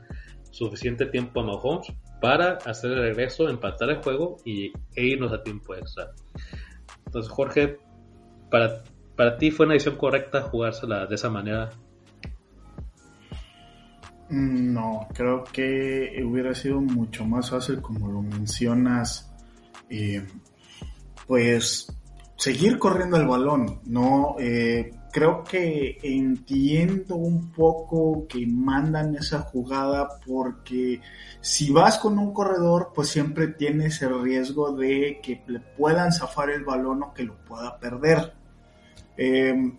[0.51, 5.43] suficiente tiempo a Mahomes para hacer el regreso, empatar el juego y, e irnos a
[5.43, 6.11] tiempo extra.
[7.05, 7.79] Entonces, Jorge,
[8.49, 8.83] para,
[9.15, 11.71] para ti fue una decisión correcta jugársela de esa manera
[14.33, 19.31] no, creo que hubiera sido mucho más fácil, como lo mencionas,
[19.89, 20.25] eh,
[21.27, 21.87] pues
[22.35, 24.35] seguir corriendo el balón, ¿no?
[24.39, 30.99] Eh, creo que entiendo un poco que mandan esa jugada porque
[31.39, 36.49] si vas con un corredor, pues siempre tienes el riesgo de que le puedan zafar
[36.49, 38.33] el balón o que lo pueda perder.
[39.15, 39.77] Eh,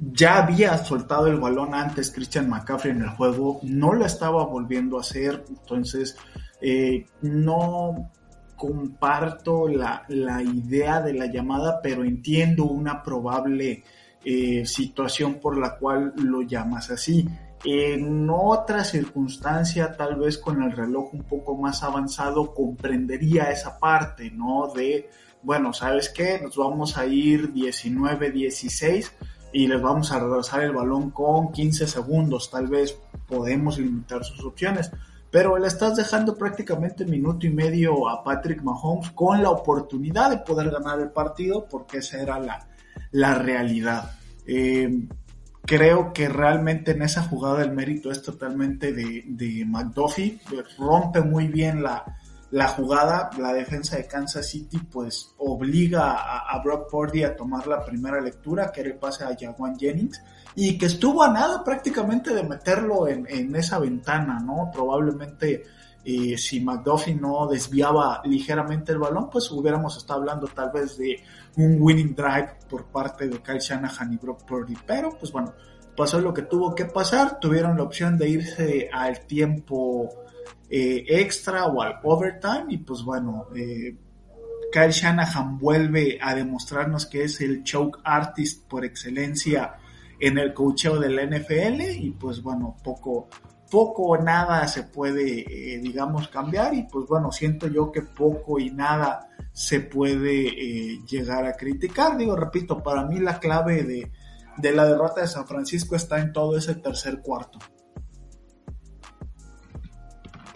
[0.00, 4.98] ya había soltado el balón antes Christian McCaffrey en el juego, no lo estaba volviendo
[4.98, 6.16] a hacer, entonces
[6.60, 8.10] eh, no
[8.56, 13.84] comparto la, idea de la llamada, pero entiendo una probable
[14.24, 17.28] eh, situación por la cual lo llamas así.
[17.64, 24.30] En otra circunstancia, tal vez con el reloj un poco más avanzado, comprendería esa parte,
[24.30, 24.72] ¿no?
[24.74, 25.08] De,
[25.42, 26.40] bueno, ¿sabes qué?
[26.42, 29.10] Nos vamos a ir 19-16
[29.52, 32.50] y les vamos a regresar el balón con 15 segundos.
[32.50, 34.90] Tal vez podemos limitar sus opciones.
[35.30, 40.38] Pero le estás dejando prácticamente minuto y medio a Patrick Mahomes con la oportunidad de
[40.38, 42.68] poder ganar el partido porque esa era la,
[43.12, 44.12] la realidad.
[44.46, 45.06] Eh,
[45.64, 50.40] creo que realmente en esa jugada el mérito es totalmente de, de McDuffie.
[50.78, 52.04] Rompe muy bien la,
[52.52, 57.82] la jugada, la defensa de Kansas City pues obliga a, Brock Purdy a tomar la
[57.82, 60.22] primera lectura, que era el pase a Jaguan Jennings,
[60.54, 64.70] y que estuvo a nada prácticamente de meterlo en, esa ventana, ¿no?
[64.70, 65.64] Probablemente
[66.04, 71.22] eh, si McDuffie no desviaba ligeramente el balón, pues hubiéramos estado hablando tal vez de
[71.56, 75.52] un winning drive por parte de Kyle Shanahan y Brock Purdy, pero pues bueno,
[75.96, 80.08] pasó lo que tuvo que pasar, tuvieron la opción de irse al tiempo
[80.68, 83.94] eh, extra o al overtime y pues bueno, eh,
[84.72, 89.74] Kyle Shanahan vuelve a demostrarnos que es el choke artist por excelencia
[90.18, 93.28] en el cocheo del NFL y pues bueno, poco,
[93.72, 98.60] poco o nada se puede, eh, digamos, cambiar y pues bueno, siento yo que poco
[98.60, 102.18] y nada se puede llegar a criticar.
[102.18, 104.12] Digo, repito, para mí la clave de,
[104.58, 107.58] de la derrota de San Francisco está en todo ese tercer cuarto.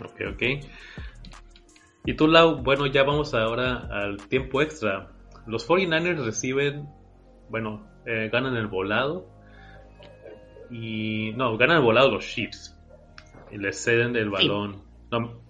[0.05, 0.43] Ok, ok.
[2.05, 5.13] Y tú, Lau, bueno, ya vamos ahora al tiempo extra.
[5.47, 6.89] Los 49ers reciben,
[7.49, 9.29] bueno, eh, ganan el volado.
[10.71, 12.76] Y no, ganan el volado los Chiefs.
[13.51, 14.83] Y les ceden el balón.
[15.11, 15.41] No,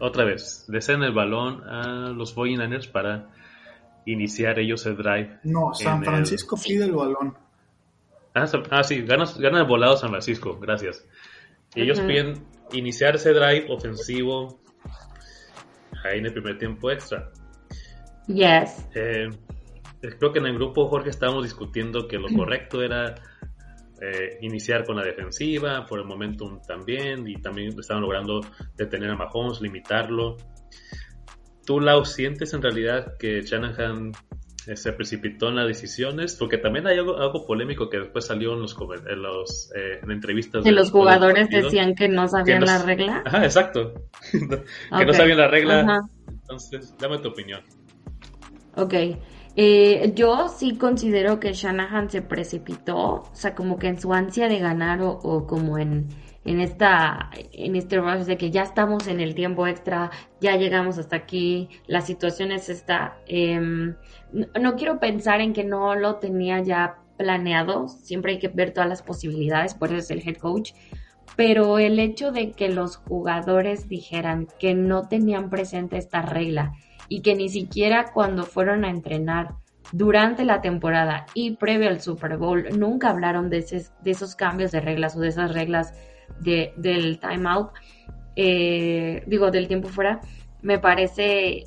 [0.00, 3.30] otra vez, le ceden el balón a los 49ers para
[4.06, 5.38] iniciar ellos el drive.
[5.44, 7.36] No, San Francisco pide el balón.
[8.34, 11.06] Ah, ah sí, ganan, el volado San Francisco, gracias.
[11.74, 14.60] Y ellos piden iniciar ese drive ofensivo
[16.04, 17.30] ahí en el primer tiempo extra.
[18.26, 18.86] Yes.
[18.94, 19.28] Eh,
[20.18, 23.14] creo que en el grupo, Jorge, estábamos discutiendo que lo correcto era
[24.00, 28.40] eh, iniciar con la defensiva, por el momentum también, y también estaban logrando
[28.76, 30.36] detener a Mahomes, limitarlo.
[31.64, 34.12] ¿Tú, Lau, sientes en realidad que Shanahan
[34.66, 38.62] eh, se precipitó en las decisiones, porque también hay algo, polémico que después salió en
[38.62, 38.76] los,
[39.08, 40.64] en los eh, en entrevistas.
[40.64, 43.22] De los jugadores decían que no sabían la regla.
[43.24, 43.94] Ajá, exacto.
[44.32, 46.00] que no sabían la regla.
[46.28, 47.60] Entonces, dame tu opinión.
[48.76, 48.94] Ok.
[49.56, 54.48] Eh, yo sí considero que Shanahan se precipitó, o sea, como que en su ansia
[54.48, 56.08] de ganar o como en
[56.44, 60.98] en esta en este rush de que ya estamos en el tiempo extra, ya llegamos
[60.98, 63.18] hasta aquí, la situación es esta.
[63.26, 63.96] Em,
[64.32, 68.88] no, quiero pensar en que no lo tenía ya planeado, siempre hay que ver todas
[68.88, 70.72] las posibilidades, por eso es el head coach,
[71.36, 76.74] pero el hecho de que los jugadores dijeran que no tenían presente esta regla
[77.08, 79.54] y que ni siquiera cuando fueron a entrenar
[79.92, 83.58] durante la temporada y previo al Super Bowl nunca hablaron de,
[84.04, 85.94] esos cambios de reglas o de esas reglas
[86.40, 87.70] de, del timeout,
[88.36, 90.20] eh, digo, del tiempo fuera,
[90.62, 91.66] me parece,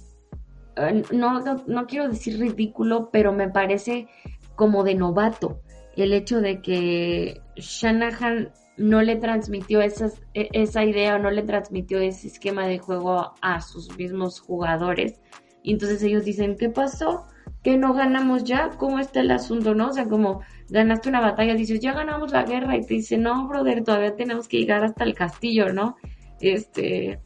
[0.76, 4.08] eh, no, no, quiero decir ridículo, pero me parece
[4.56, 5.62] como de novato
[5.96, 9.92] el hecho de que Shanahan no le transmitió e,
[10.34, 15.20] esa idea, no le transmitió ese esquema de juego a sus mismos jugadores.
[15.64, 17.26] Y entonces ellos dicen, ¿qué pasó?
[17.64, 18.70] ¿Que no ganamos ya?
[18.78, 19.74] ¿Cómo está el asunto?
[19.76, 19.90] ¿No?
[19.90, 23.48] O sea, como ganaste una batalla, dices, ya ganamos la guerra y te dice, no,
[23.48, 25.98] brother, todavía tenemos que llegar hasta el castillo, ¿no?
[26.40, 27.20] Este,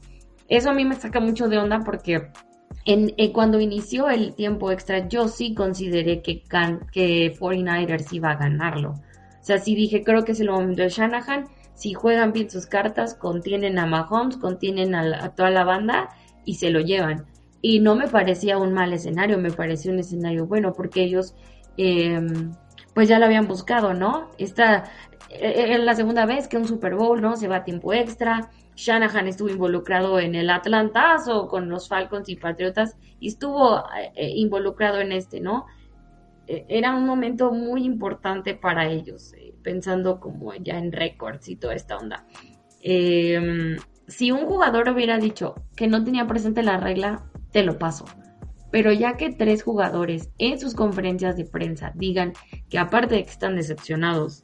[0.47, 2.29] eso a mí me saca mucho de onda porque
[2.85, 6.43] en, cuando inició el tiempo extra, yo sí consideré que,
[6.91, 8.95] que 49ers iba a ganarlo.
[9.41, 11.47] O sea, sí dije, creo que es el momento de Shanahan.
[11.73, 16.09] Si juegan bien sus cartas, contienen a Mahomes, contienen a, toda la banda
[16.45, 17.25] y se lo llevan.
[17.61, 21.35] Y no me parecía un mal escenario, me parecía un escenario bueno porque ellos
[21.77, 22.53] em,
[22.93, 24.29] pues ya lo habían buscado, ¿no?
[24.37, 24.83] Esta
[25.29, 27.35] es la segunda vez que un Super Bowl, ¿no?
[27.35, 28.51] Se va a tiempo extra.
[28.75, 33.83] Shanahan estuvo involucrado en el Atlantazo con los Falcons y Patriotas y estuvo
[34.15, 35.65] eh, involucrado en este, ¿no?
[36.51, 41.55] E, era un momento muy importante para ellos, eh, pensando como ya en récords y
[41.55, 42.25] toda esta onda.
[42.81, 43.77] Em,
[44.07, 48.03] si un jugador hubiera dicho que no tenía presente la regla, te lo paso.
[48.69, 52.33] Pero ya que tres jugadores en sus conferencias de prensa digan
[52.69, 54.43] que aparte de que están decepcionados,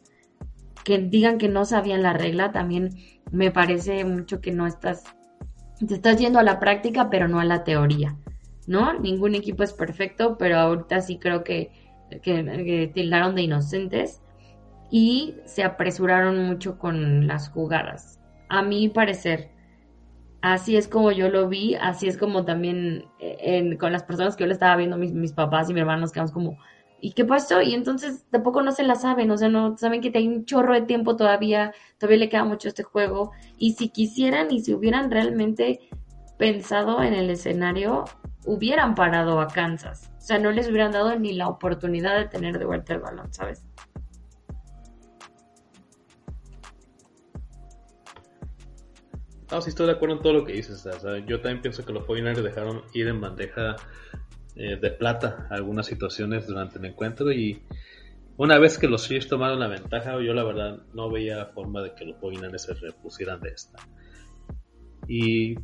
[0.86, 2.92] que digan que no sabían la regla, también
[3.32, 5.04] me parece mucho que no estás,
[5.86, 8.18] te estás yendo a la práctica, pero no a la teoría,
[8.66, 8.98] ¿no?
[8.98, 11.72] Ningún equipo es perfecto, pero ahorita sí creo que,
[12.22, 14.22] que, tildaron de inocentes
[14.90, 18.20] y se apresuraron mucho con las jugadas.
[18.50, 19.50] A mi parecer,
[20.42, 24.44] así es como yo lo vi, así es como también eh, con las personas que
[24.44, 26.58] yo le estaba viendo, mis, mis papás y mis hermanos, quedamos como,
[27.00, 27.62] ¿y qué pasó?
[27.62, 30.74] Y entonces tampoco no se la saben, o sea, no saben que hay un chorro
[30.74, 33.32] de tiempo todavía, todavía le queda mucho este juego.
[33.58, 35.90] Y si quisieran y si hubieran realmente
[36.38, 38.06] pensado en el escenario,
[38.46, 40.12] hubieran parado a Kansas.
[40.18, 43.34] O sea, no les hubieran dado ni la oportunidad de tener de vuelta el balón,
[43.34, 43.66] ¿sabes?
[49.52, 50.88] No, sí estoy de acuerdo en todo lo que dices.
[51.26, 53.78] Yo también pienso que los 49 dejaron ir en bandeja
[54.56, 57.62] eh, de plata algunas situaciones durante el encuentro y
[58.36, 61.96] una vez que los Chiefs tomaron la ventaja, yo la verdad no veía forma de
[61.96, 63.80] que los 49 se repusieran de esta.
[65.08, 65.56] Y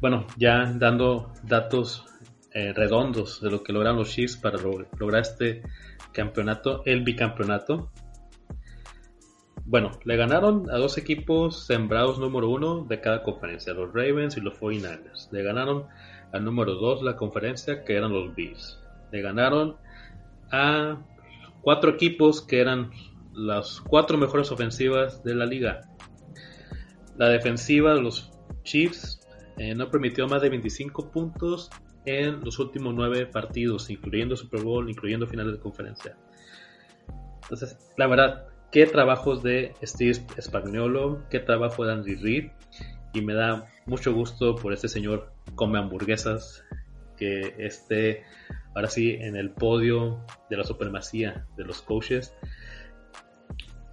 [0.00, 2.04] bueno, ya dando datos
[2.52, 5.62] eh, redondos de lo que logran los Chiefs para lograr este
[6.12, 7.90] campeonato, el bicampeonato.
[9.64, 14.40] Bueno, le ganaron a dos equipos sembrados número uno de cada conferencia, los Ravens y
[14.40, 15.30] los 49ers.
[15.30, 15.86] Le ganaron
[16.32, 18.78] al número 2 la conferencia, que eran los Bills.
[19.12, 19.76] Le ganaron
[20.50, 20.98] a
[21.62, 22.90] cuatro equipos que eran
[23.32, 25.80] las cuatro mejores ofensivas de la liga.
[27.16, 28.30] La defensiva de los
[28.64, 29.21] Chiefs
[29.62, 31.70] eh, no permitió más de 25 puntos
[32.04, 36.16] en los últimos nueve partidos, incluyendo Super Bowl, incluyendo finales de conferencia.
[37.42, 42.50] Entonces, la verdad, qué trabajos de Steve Spagnuolo, qué trabajo de Andy Reid,
[43.14, 46.64] y me da mucho gusto por este señor come hamburguesas
[47.16, 48.24] que esté
[48.74, 52.34] ahora sí en el podio de la supremacía de los coaches.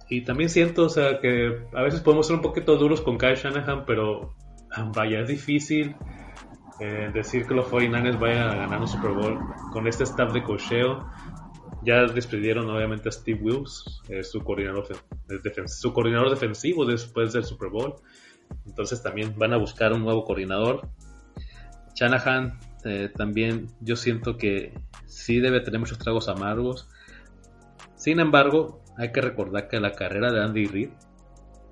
[0.08, 3.36] Y también siento, o sea, que a veces podemos ser un poquito duros con Kyle
[3.36, 4.34] Shanahan, pero
[4.94, 5.96] vaya, es difícil
[6.80, 9.38] eh, decir que los 49ers vayan a ganar un Super Bowl
[9.72, 11.06] con este staff de cocheo.
[11.82, 14.86] Ya despidieron obviamente a Steve Wills, eh, su, coordinador,
[16.30, 17.94] defensivo después del Super Bowl.
[18.66, 20.88] Entonces también van a buscar un nuevo coordinador.
[21.94, 24.72] Shanahan eh, también yo siento que
[25.06, 26.88] sí debe tener muchos tragos amargos.
[27.94, 30.90] Sin embargo, hay que recordar que la carrera de Andy Reid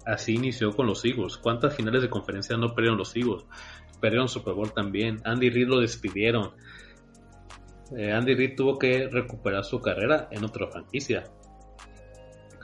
[0.08, 1.36] así inició con los Eagles.
[1.36, 3.44] ¿Cuántas finales de conferencia no perdieron los Eagles?
[4.00, 5.20] Perdieron Super Bowl también.
[5.24, 6.52] Andy Reid lo despidieron.
[7.96, 11.24] Eh, Andy Reid tuvo que recuperar su carrera en otra franquicia.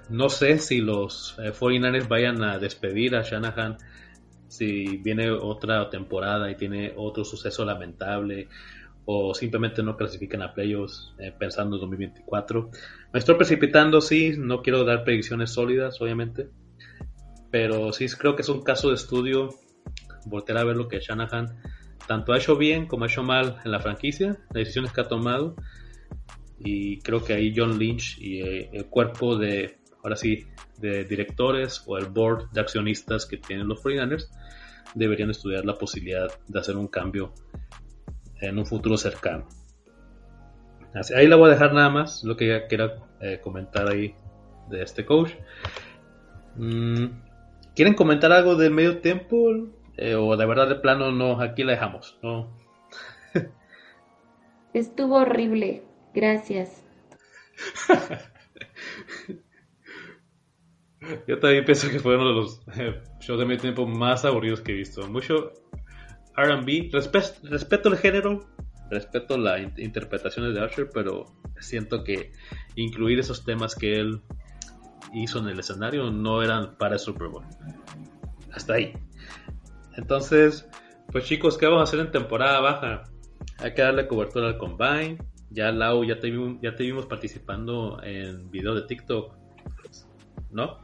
[0.08, 3.78] No sé si los eh, 49ers vayan a despedir a Shanahan
[4.48, 8.48] si viene otra temporada y tiene otro suceso lamentable
[9.06, 12.70] o simplemente no clasifican a playoffs eh, pensando en 2024.
[13.12, 16.48] Me estoy precipitando, sí, no quiero dar predicciones sólidas, obviamente,
[17.54, 19.50] pero sí creo que es un caso de estudio
[20.24, 21.56] volver a ver lo que Shanahan
[22.08, 25.06] tanto ha hecho bien como ha hecho mal en la franquicia, las decisiones que ha
[25.06, 25.54] tomado
[26.58, 30.48] y creo que ahí John Lynch y eh, el cuerpo de, ahora sí,
[30.78, 34.30] de directores o el board de accionistas que tienen los 49ers
[34.96, 37.34] deberían estudiar la posibilidad de hacer un cambio
[38.40, 39.46] en un futuro cercano.
[41.14, 44.12] ahí la voy a dejar nada más, lo que ya quiera eh, comentar ahí
[44.70, 45.30] de este coach.
[46.56, 47.06] Mm,
[47.74, 49.36] ¿Quieren comentar algo del medio tiempo?
[49.96, 52.56] Eh, o de verdad de plano no, aquí la dejamos, ¿no?
[54.72, 55.82] Estuvo horrible,
[56.14, 56.84] gracias.
[61.26, 64.62] Yo también pienso que fue uno de los eh, shows de mi tiempo más aburridos
[64.62, 65.06] que he visto.
[65.08, 65.52] Mucho
[66.36, 68.48] RB, respeto el género,
[68.90, 71.26] respeto las interpretaciones de Usher, pero
[71.60, 72.32] siento que
[72.74, 74.22] incluir esos temas que él
[75.14, 77.44] hizo en el escenario no eran para el Super Bowl.
[78.52, 78.92] Hasta ahí.
[79.96, 80.68] Entonces,
[81.10, 83.04] pues chicos, ¿qué vamos a hacer en temporada baja?
[83.58, 85.18] Hay que darle cobertura al Combine.
[85.50, 89.36] Ya Lau, ya te, ya te vimos participando en video de TikTok,
[90.50, 90.78] ¿no?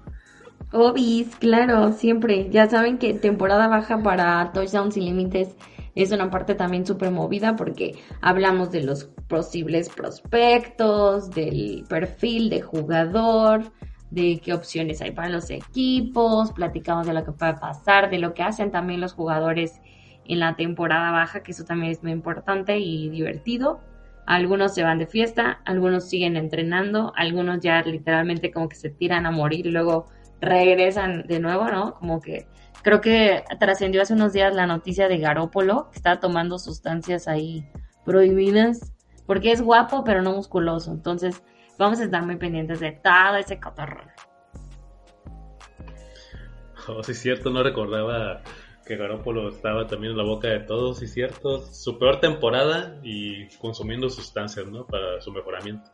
[0.72, 2.48] Obis, claro, siempre.
[2.50, 5.56] Ya saben que temporada baja para Touchdowns sin Límites
[5.96, 12.62] es una parte también súper movida porque hablamos de los posibles prospectos, del perfil de
[12.62, 13.72] jugador,
[14.10, 18.34] de qué opciones hay para los equipos, platicamos de lo que puede pasar, de lo
[18.34, 19.80] que hacen también los jugadores
[20.24, 23.80] en la temporada baja, que eso también es muy importante y divertido.
[24.26, 29.26] Algunos se van de fiesta, algunos siguen entrenando, algunos ya literalmente como que se tiran
[29.26, 30.06] a morir y luego
[30.40, 31.94] regresan de nuevo, ¿no?
[31.94, 32.46] Como que
[32.82, 37.66] creo que trascendió hace unos días la noticia de Garópolo, que está tomando sustancias ahí
[38.04, 38.92] prohibidas,
[39.26, 40.92] porque es guapo pero no musculoso.
[40.92, 41.42] Entonces,
[41.80, 44.08] vamos a estar muy pendientes de todo ese cotorrón.
[46.86, 48.42] Oh, sí, cierto, no recordaba
[48.86, 51.62] que Garoppolo estaba también en la boca de todos, sí, cierto.
[51.72, 54.86] Su peor temporada y consumiendo sustancias, ¿no?
[54.86, 55.90] Para su mejoramiento.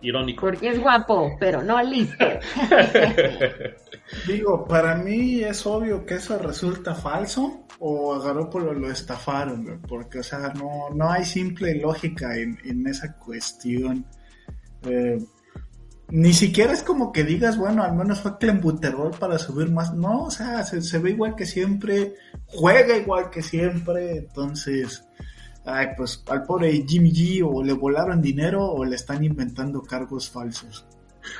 [0.00, 0.46] Irónico.
[0.46, 2.24] Porque es guapo, pero no listo.
[4.26, 10.18] Digo, para mí es obvio que eso resulta falso o a Garoppolo lo estafaron, porque,
[10.18, 14.04] o sea, no, no hay simple lógica en, en esa cuestión.
[14.84, 15.18] Eh,
[16.12, 19.94] ni siquiera es como que digas, bueno, al menos fue Clembuterol para subir más.
[19.94, 22.16] No, o sea, se, ve igual que siempre,
[22.46, 24.18] juega igual que siempre.
[24.18, 25.08] Entonces,
[25.64, 30.28] ay, pues al pobre Jimmy G o le volaron dinero o le están inventando cargos
[30.30, 30.84] falsos.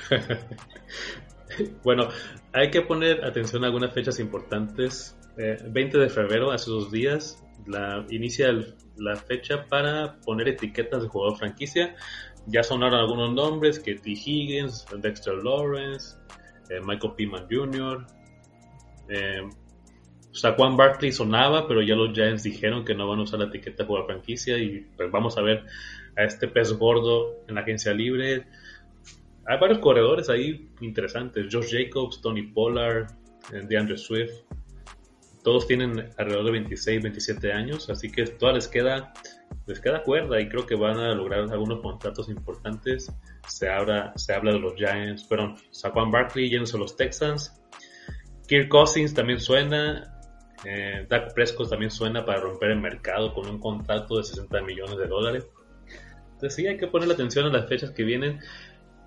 [1.85, 2.09] bueno,
[2.55, 5.15] hay que poner atención a algunas fechas importantes.
[5.37, 8.49] 20 eh, de febrero, hace dos días, la, inicia
[8.97, 11.95] la fecha para poner etiquetas de jugador franquicia
[12.47, 14.11] ya sonaron algunos nombres, que T.
[14.11, 16.17] Higgins, Dexter Lawrence,
[16.71, 18.07] eh, Michael Pittman Jr.,
[19.09, 19.43] eh,
[20.33, 23.85] Saquon Barkley sonaba, pero ya los Giants dijeron que no van a usar la etiqueta
[23.85, 25.65] de la franquicia y pues vamos a ver
[26.17, 28.47] a este pez gordo en la agencia libre.
[29.47, 33.11] Hay varios corredores ahí interesantes, Josh Jacobs, Tony Pollard,
[33.53, 34.33] eh, DeAndre Swift.
[35.45, 39.13] Todos tienen alrededor de 26, 27 años, así que todavía les queda
[39.67, 43.13] les queda cuerda y creo que van a lograr algunos contratos importantes.
[43.47, 47.61] Se habla, se habla de los Giants, perdón, Saquon Barkley yéndose a los Texans.
[48.47, 50.09] Kirk Cousins también suena.
[50.65, 54.97] Eh, Dak Prescott también suena para romper el mercado con un contrato de 60 millones
[54.97, 55.49] de dólares.
[56.35, 58.41] Entonces sí, hay que poner atención a las fechas que vienen.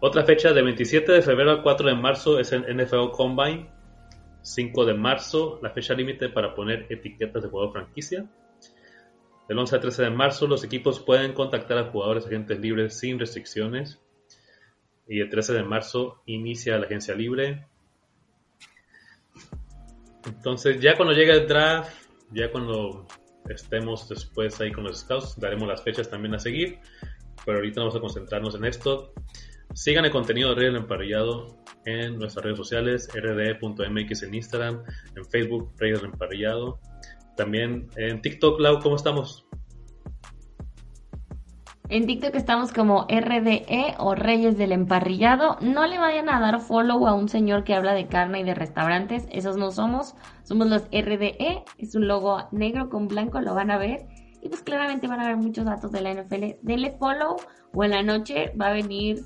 [0.01, 3.69] Otra fecha de 27 de febrero al 4 de marzo es el NFL Combine.
[4.41, 8.25] 5 de marzo, la fecha límite para poner etiquetas de juego franquicia.
[9.47, 13.19] Del 11 al 13 de marzo los equipos pueden contactar a jugadores agentes libres sin
[13.19, 13.99] restricciones.
[15.07, 17.67] Y el 13 de marzo inicia la agencia libre.
[20.25, 21.93] Entonces ya cuando llegue el draft,
[22.31, 23.05] ya cuando
[23.47, 26.79] estemos después ahí con los scouts, daremos las fechas también a seguir.
[27.45, 29.13] Pero ahorita vamos a concentrarnos en esto.
[29.73, 34.83] Sigan el contenido de Reyes Emparrillado en nuestras redes sociales, rd.mx en Instagram,
[35.15, 36.79] en Facebook, Reyes Emparrillado.
[37.36, 39.45] También en TikTok, Lau, ¿cómo estamos?
[41.88, 45.57] En TikTok estamos como RDE o Reyes del Emparrillado.
[45.61, 48.55] No le vayan a dar follow a un señor que habla de carne y de
[48.55, 49.27] restaurantes.
[49.31, 50.15] Esos no somos.
[50.43, 51.63] Somos los RDE.
[51.77, 54.07] Es un logo negro con blanco, lo van a ver.
[54.41, 56.57] Y pues claramente van a ver muchos datos de la NFL.
[56.63, 57.36] Denle follow
[57.73, 59.23] o en la noche va a venir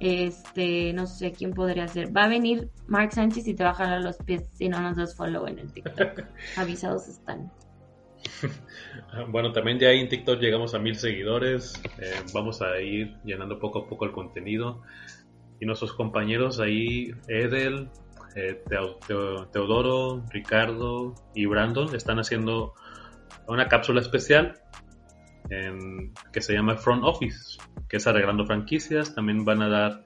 [0.00, 2.14] este, no sé quién podría ser.
[2.14, 4.96] Va a venir Mark Sánchez y te va a jalar los pies si no nos
[4.96, 6.24] das follow en el TikTok.
[6.56, 7.50] Avisados están.
[9.28, 11.80] Bueno, también ya ahí en TikTok llegamos a mil seguidores.
[11.98, 14.82] Eh, vamos a ir llenando poco a poco el contenido.
[15.58, 17.88] Y nuestros compañeros ahí, Edel,
[18.34, 18.62] eh,
[19.52, 22.74] Teodoro, Ricardo y Brandon, están haciendo
[23.48, 24.60] una cápsula especial
[26.32, 27.58] que se llama Front Office,
[27.88, 29.14] que es arreglando franquicias.
[29.14, 30.04] También van a dar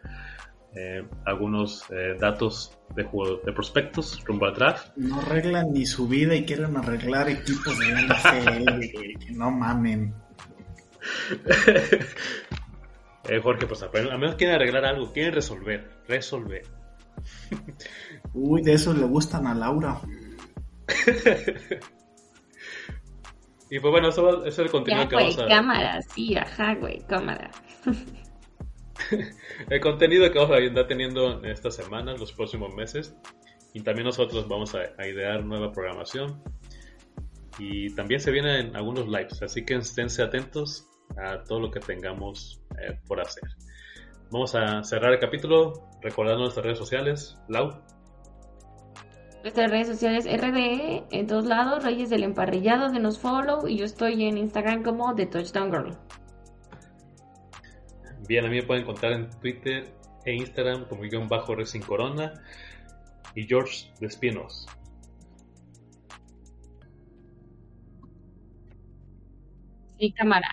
[0.75, 4.97] eh, algunos eh, datos de, juego, de prospectos rumbo al draft.
[4.97, 8.81] No arreglan ni su vida y quieren arreglar equipos de NFL,
[9.19, 10.15] que no mamen.
[13.29, 16.63] eh, Jorge, pues a menos quieren arreglar algo, quieren resolver, resolver.
[18.33, 20.01] Uy, de eso le gustan a Laura.
[23.73, 25.47] Y pues bueno, eso va- es el contenido Ya, que güey, vamos a...
[25.49, 27.53] cámara, sí, ajá, güey, cámara.
[29.71, 33.15] el contenido que vamos a andar teniendo en estas semanas, los próximos meses.
[33.73, 36.43] Y también nosotros vamos a, a idear nueva programación.
[37.59, 42.63] Y también se vienen algunos lives, así que esténse atentos a todo lo que tengamos
[42.81, 43.45] eh, por hacer.
[44.31, 47.37] Vamos a cerrar el capítulo recordando nuestras redes sociales.
[47.49, 47.83] Lau,
[49.43, 54.25] Nuestras redes sociales RDE en todos lados, Reyes del Emparrillado, denos follow y yo estoy
[54.25, 55.99] en Instagram como The Touchdown Girl.
[58.31, 59.93] Bien, a mí me pueden encontrar en Twitter
[60.25, 62.33] e Instagram como guion bajo Racing Corona
[63.35, 64.69] y George Despinos.
[69.99, 70.49] Sí, cámara.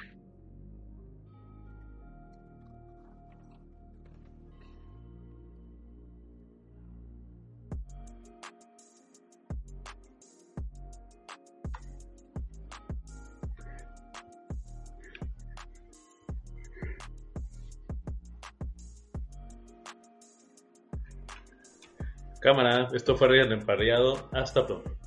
[22.48, 24.30] Cámara, esto fue Reyes del Emparrillado.
[24.32, 25.07] Hasta pronto.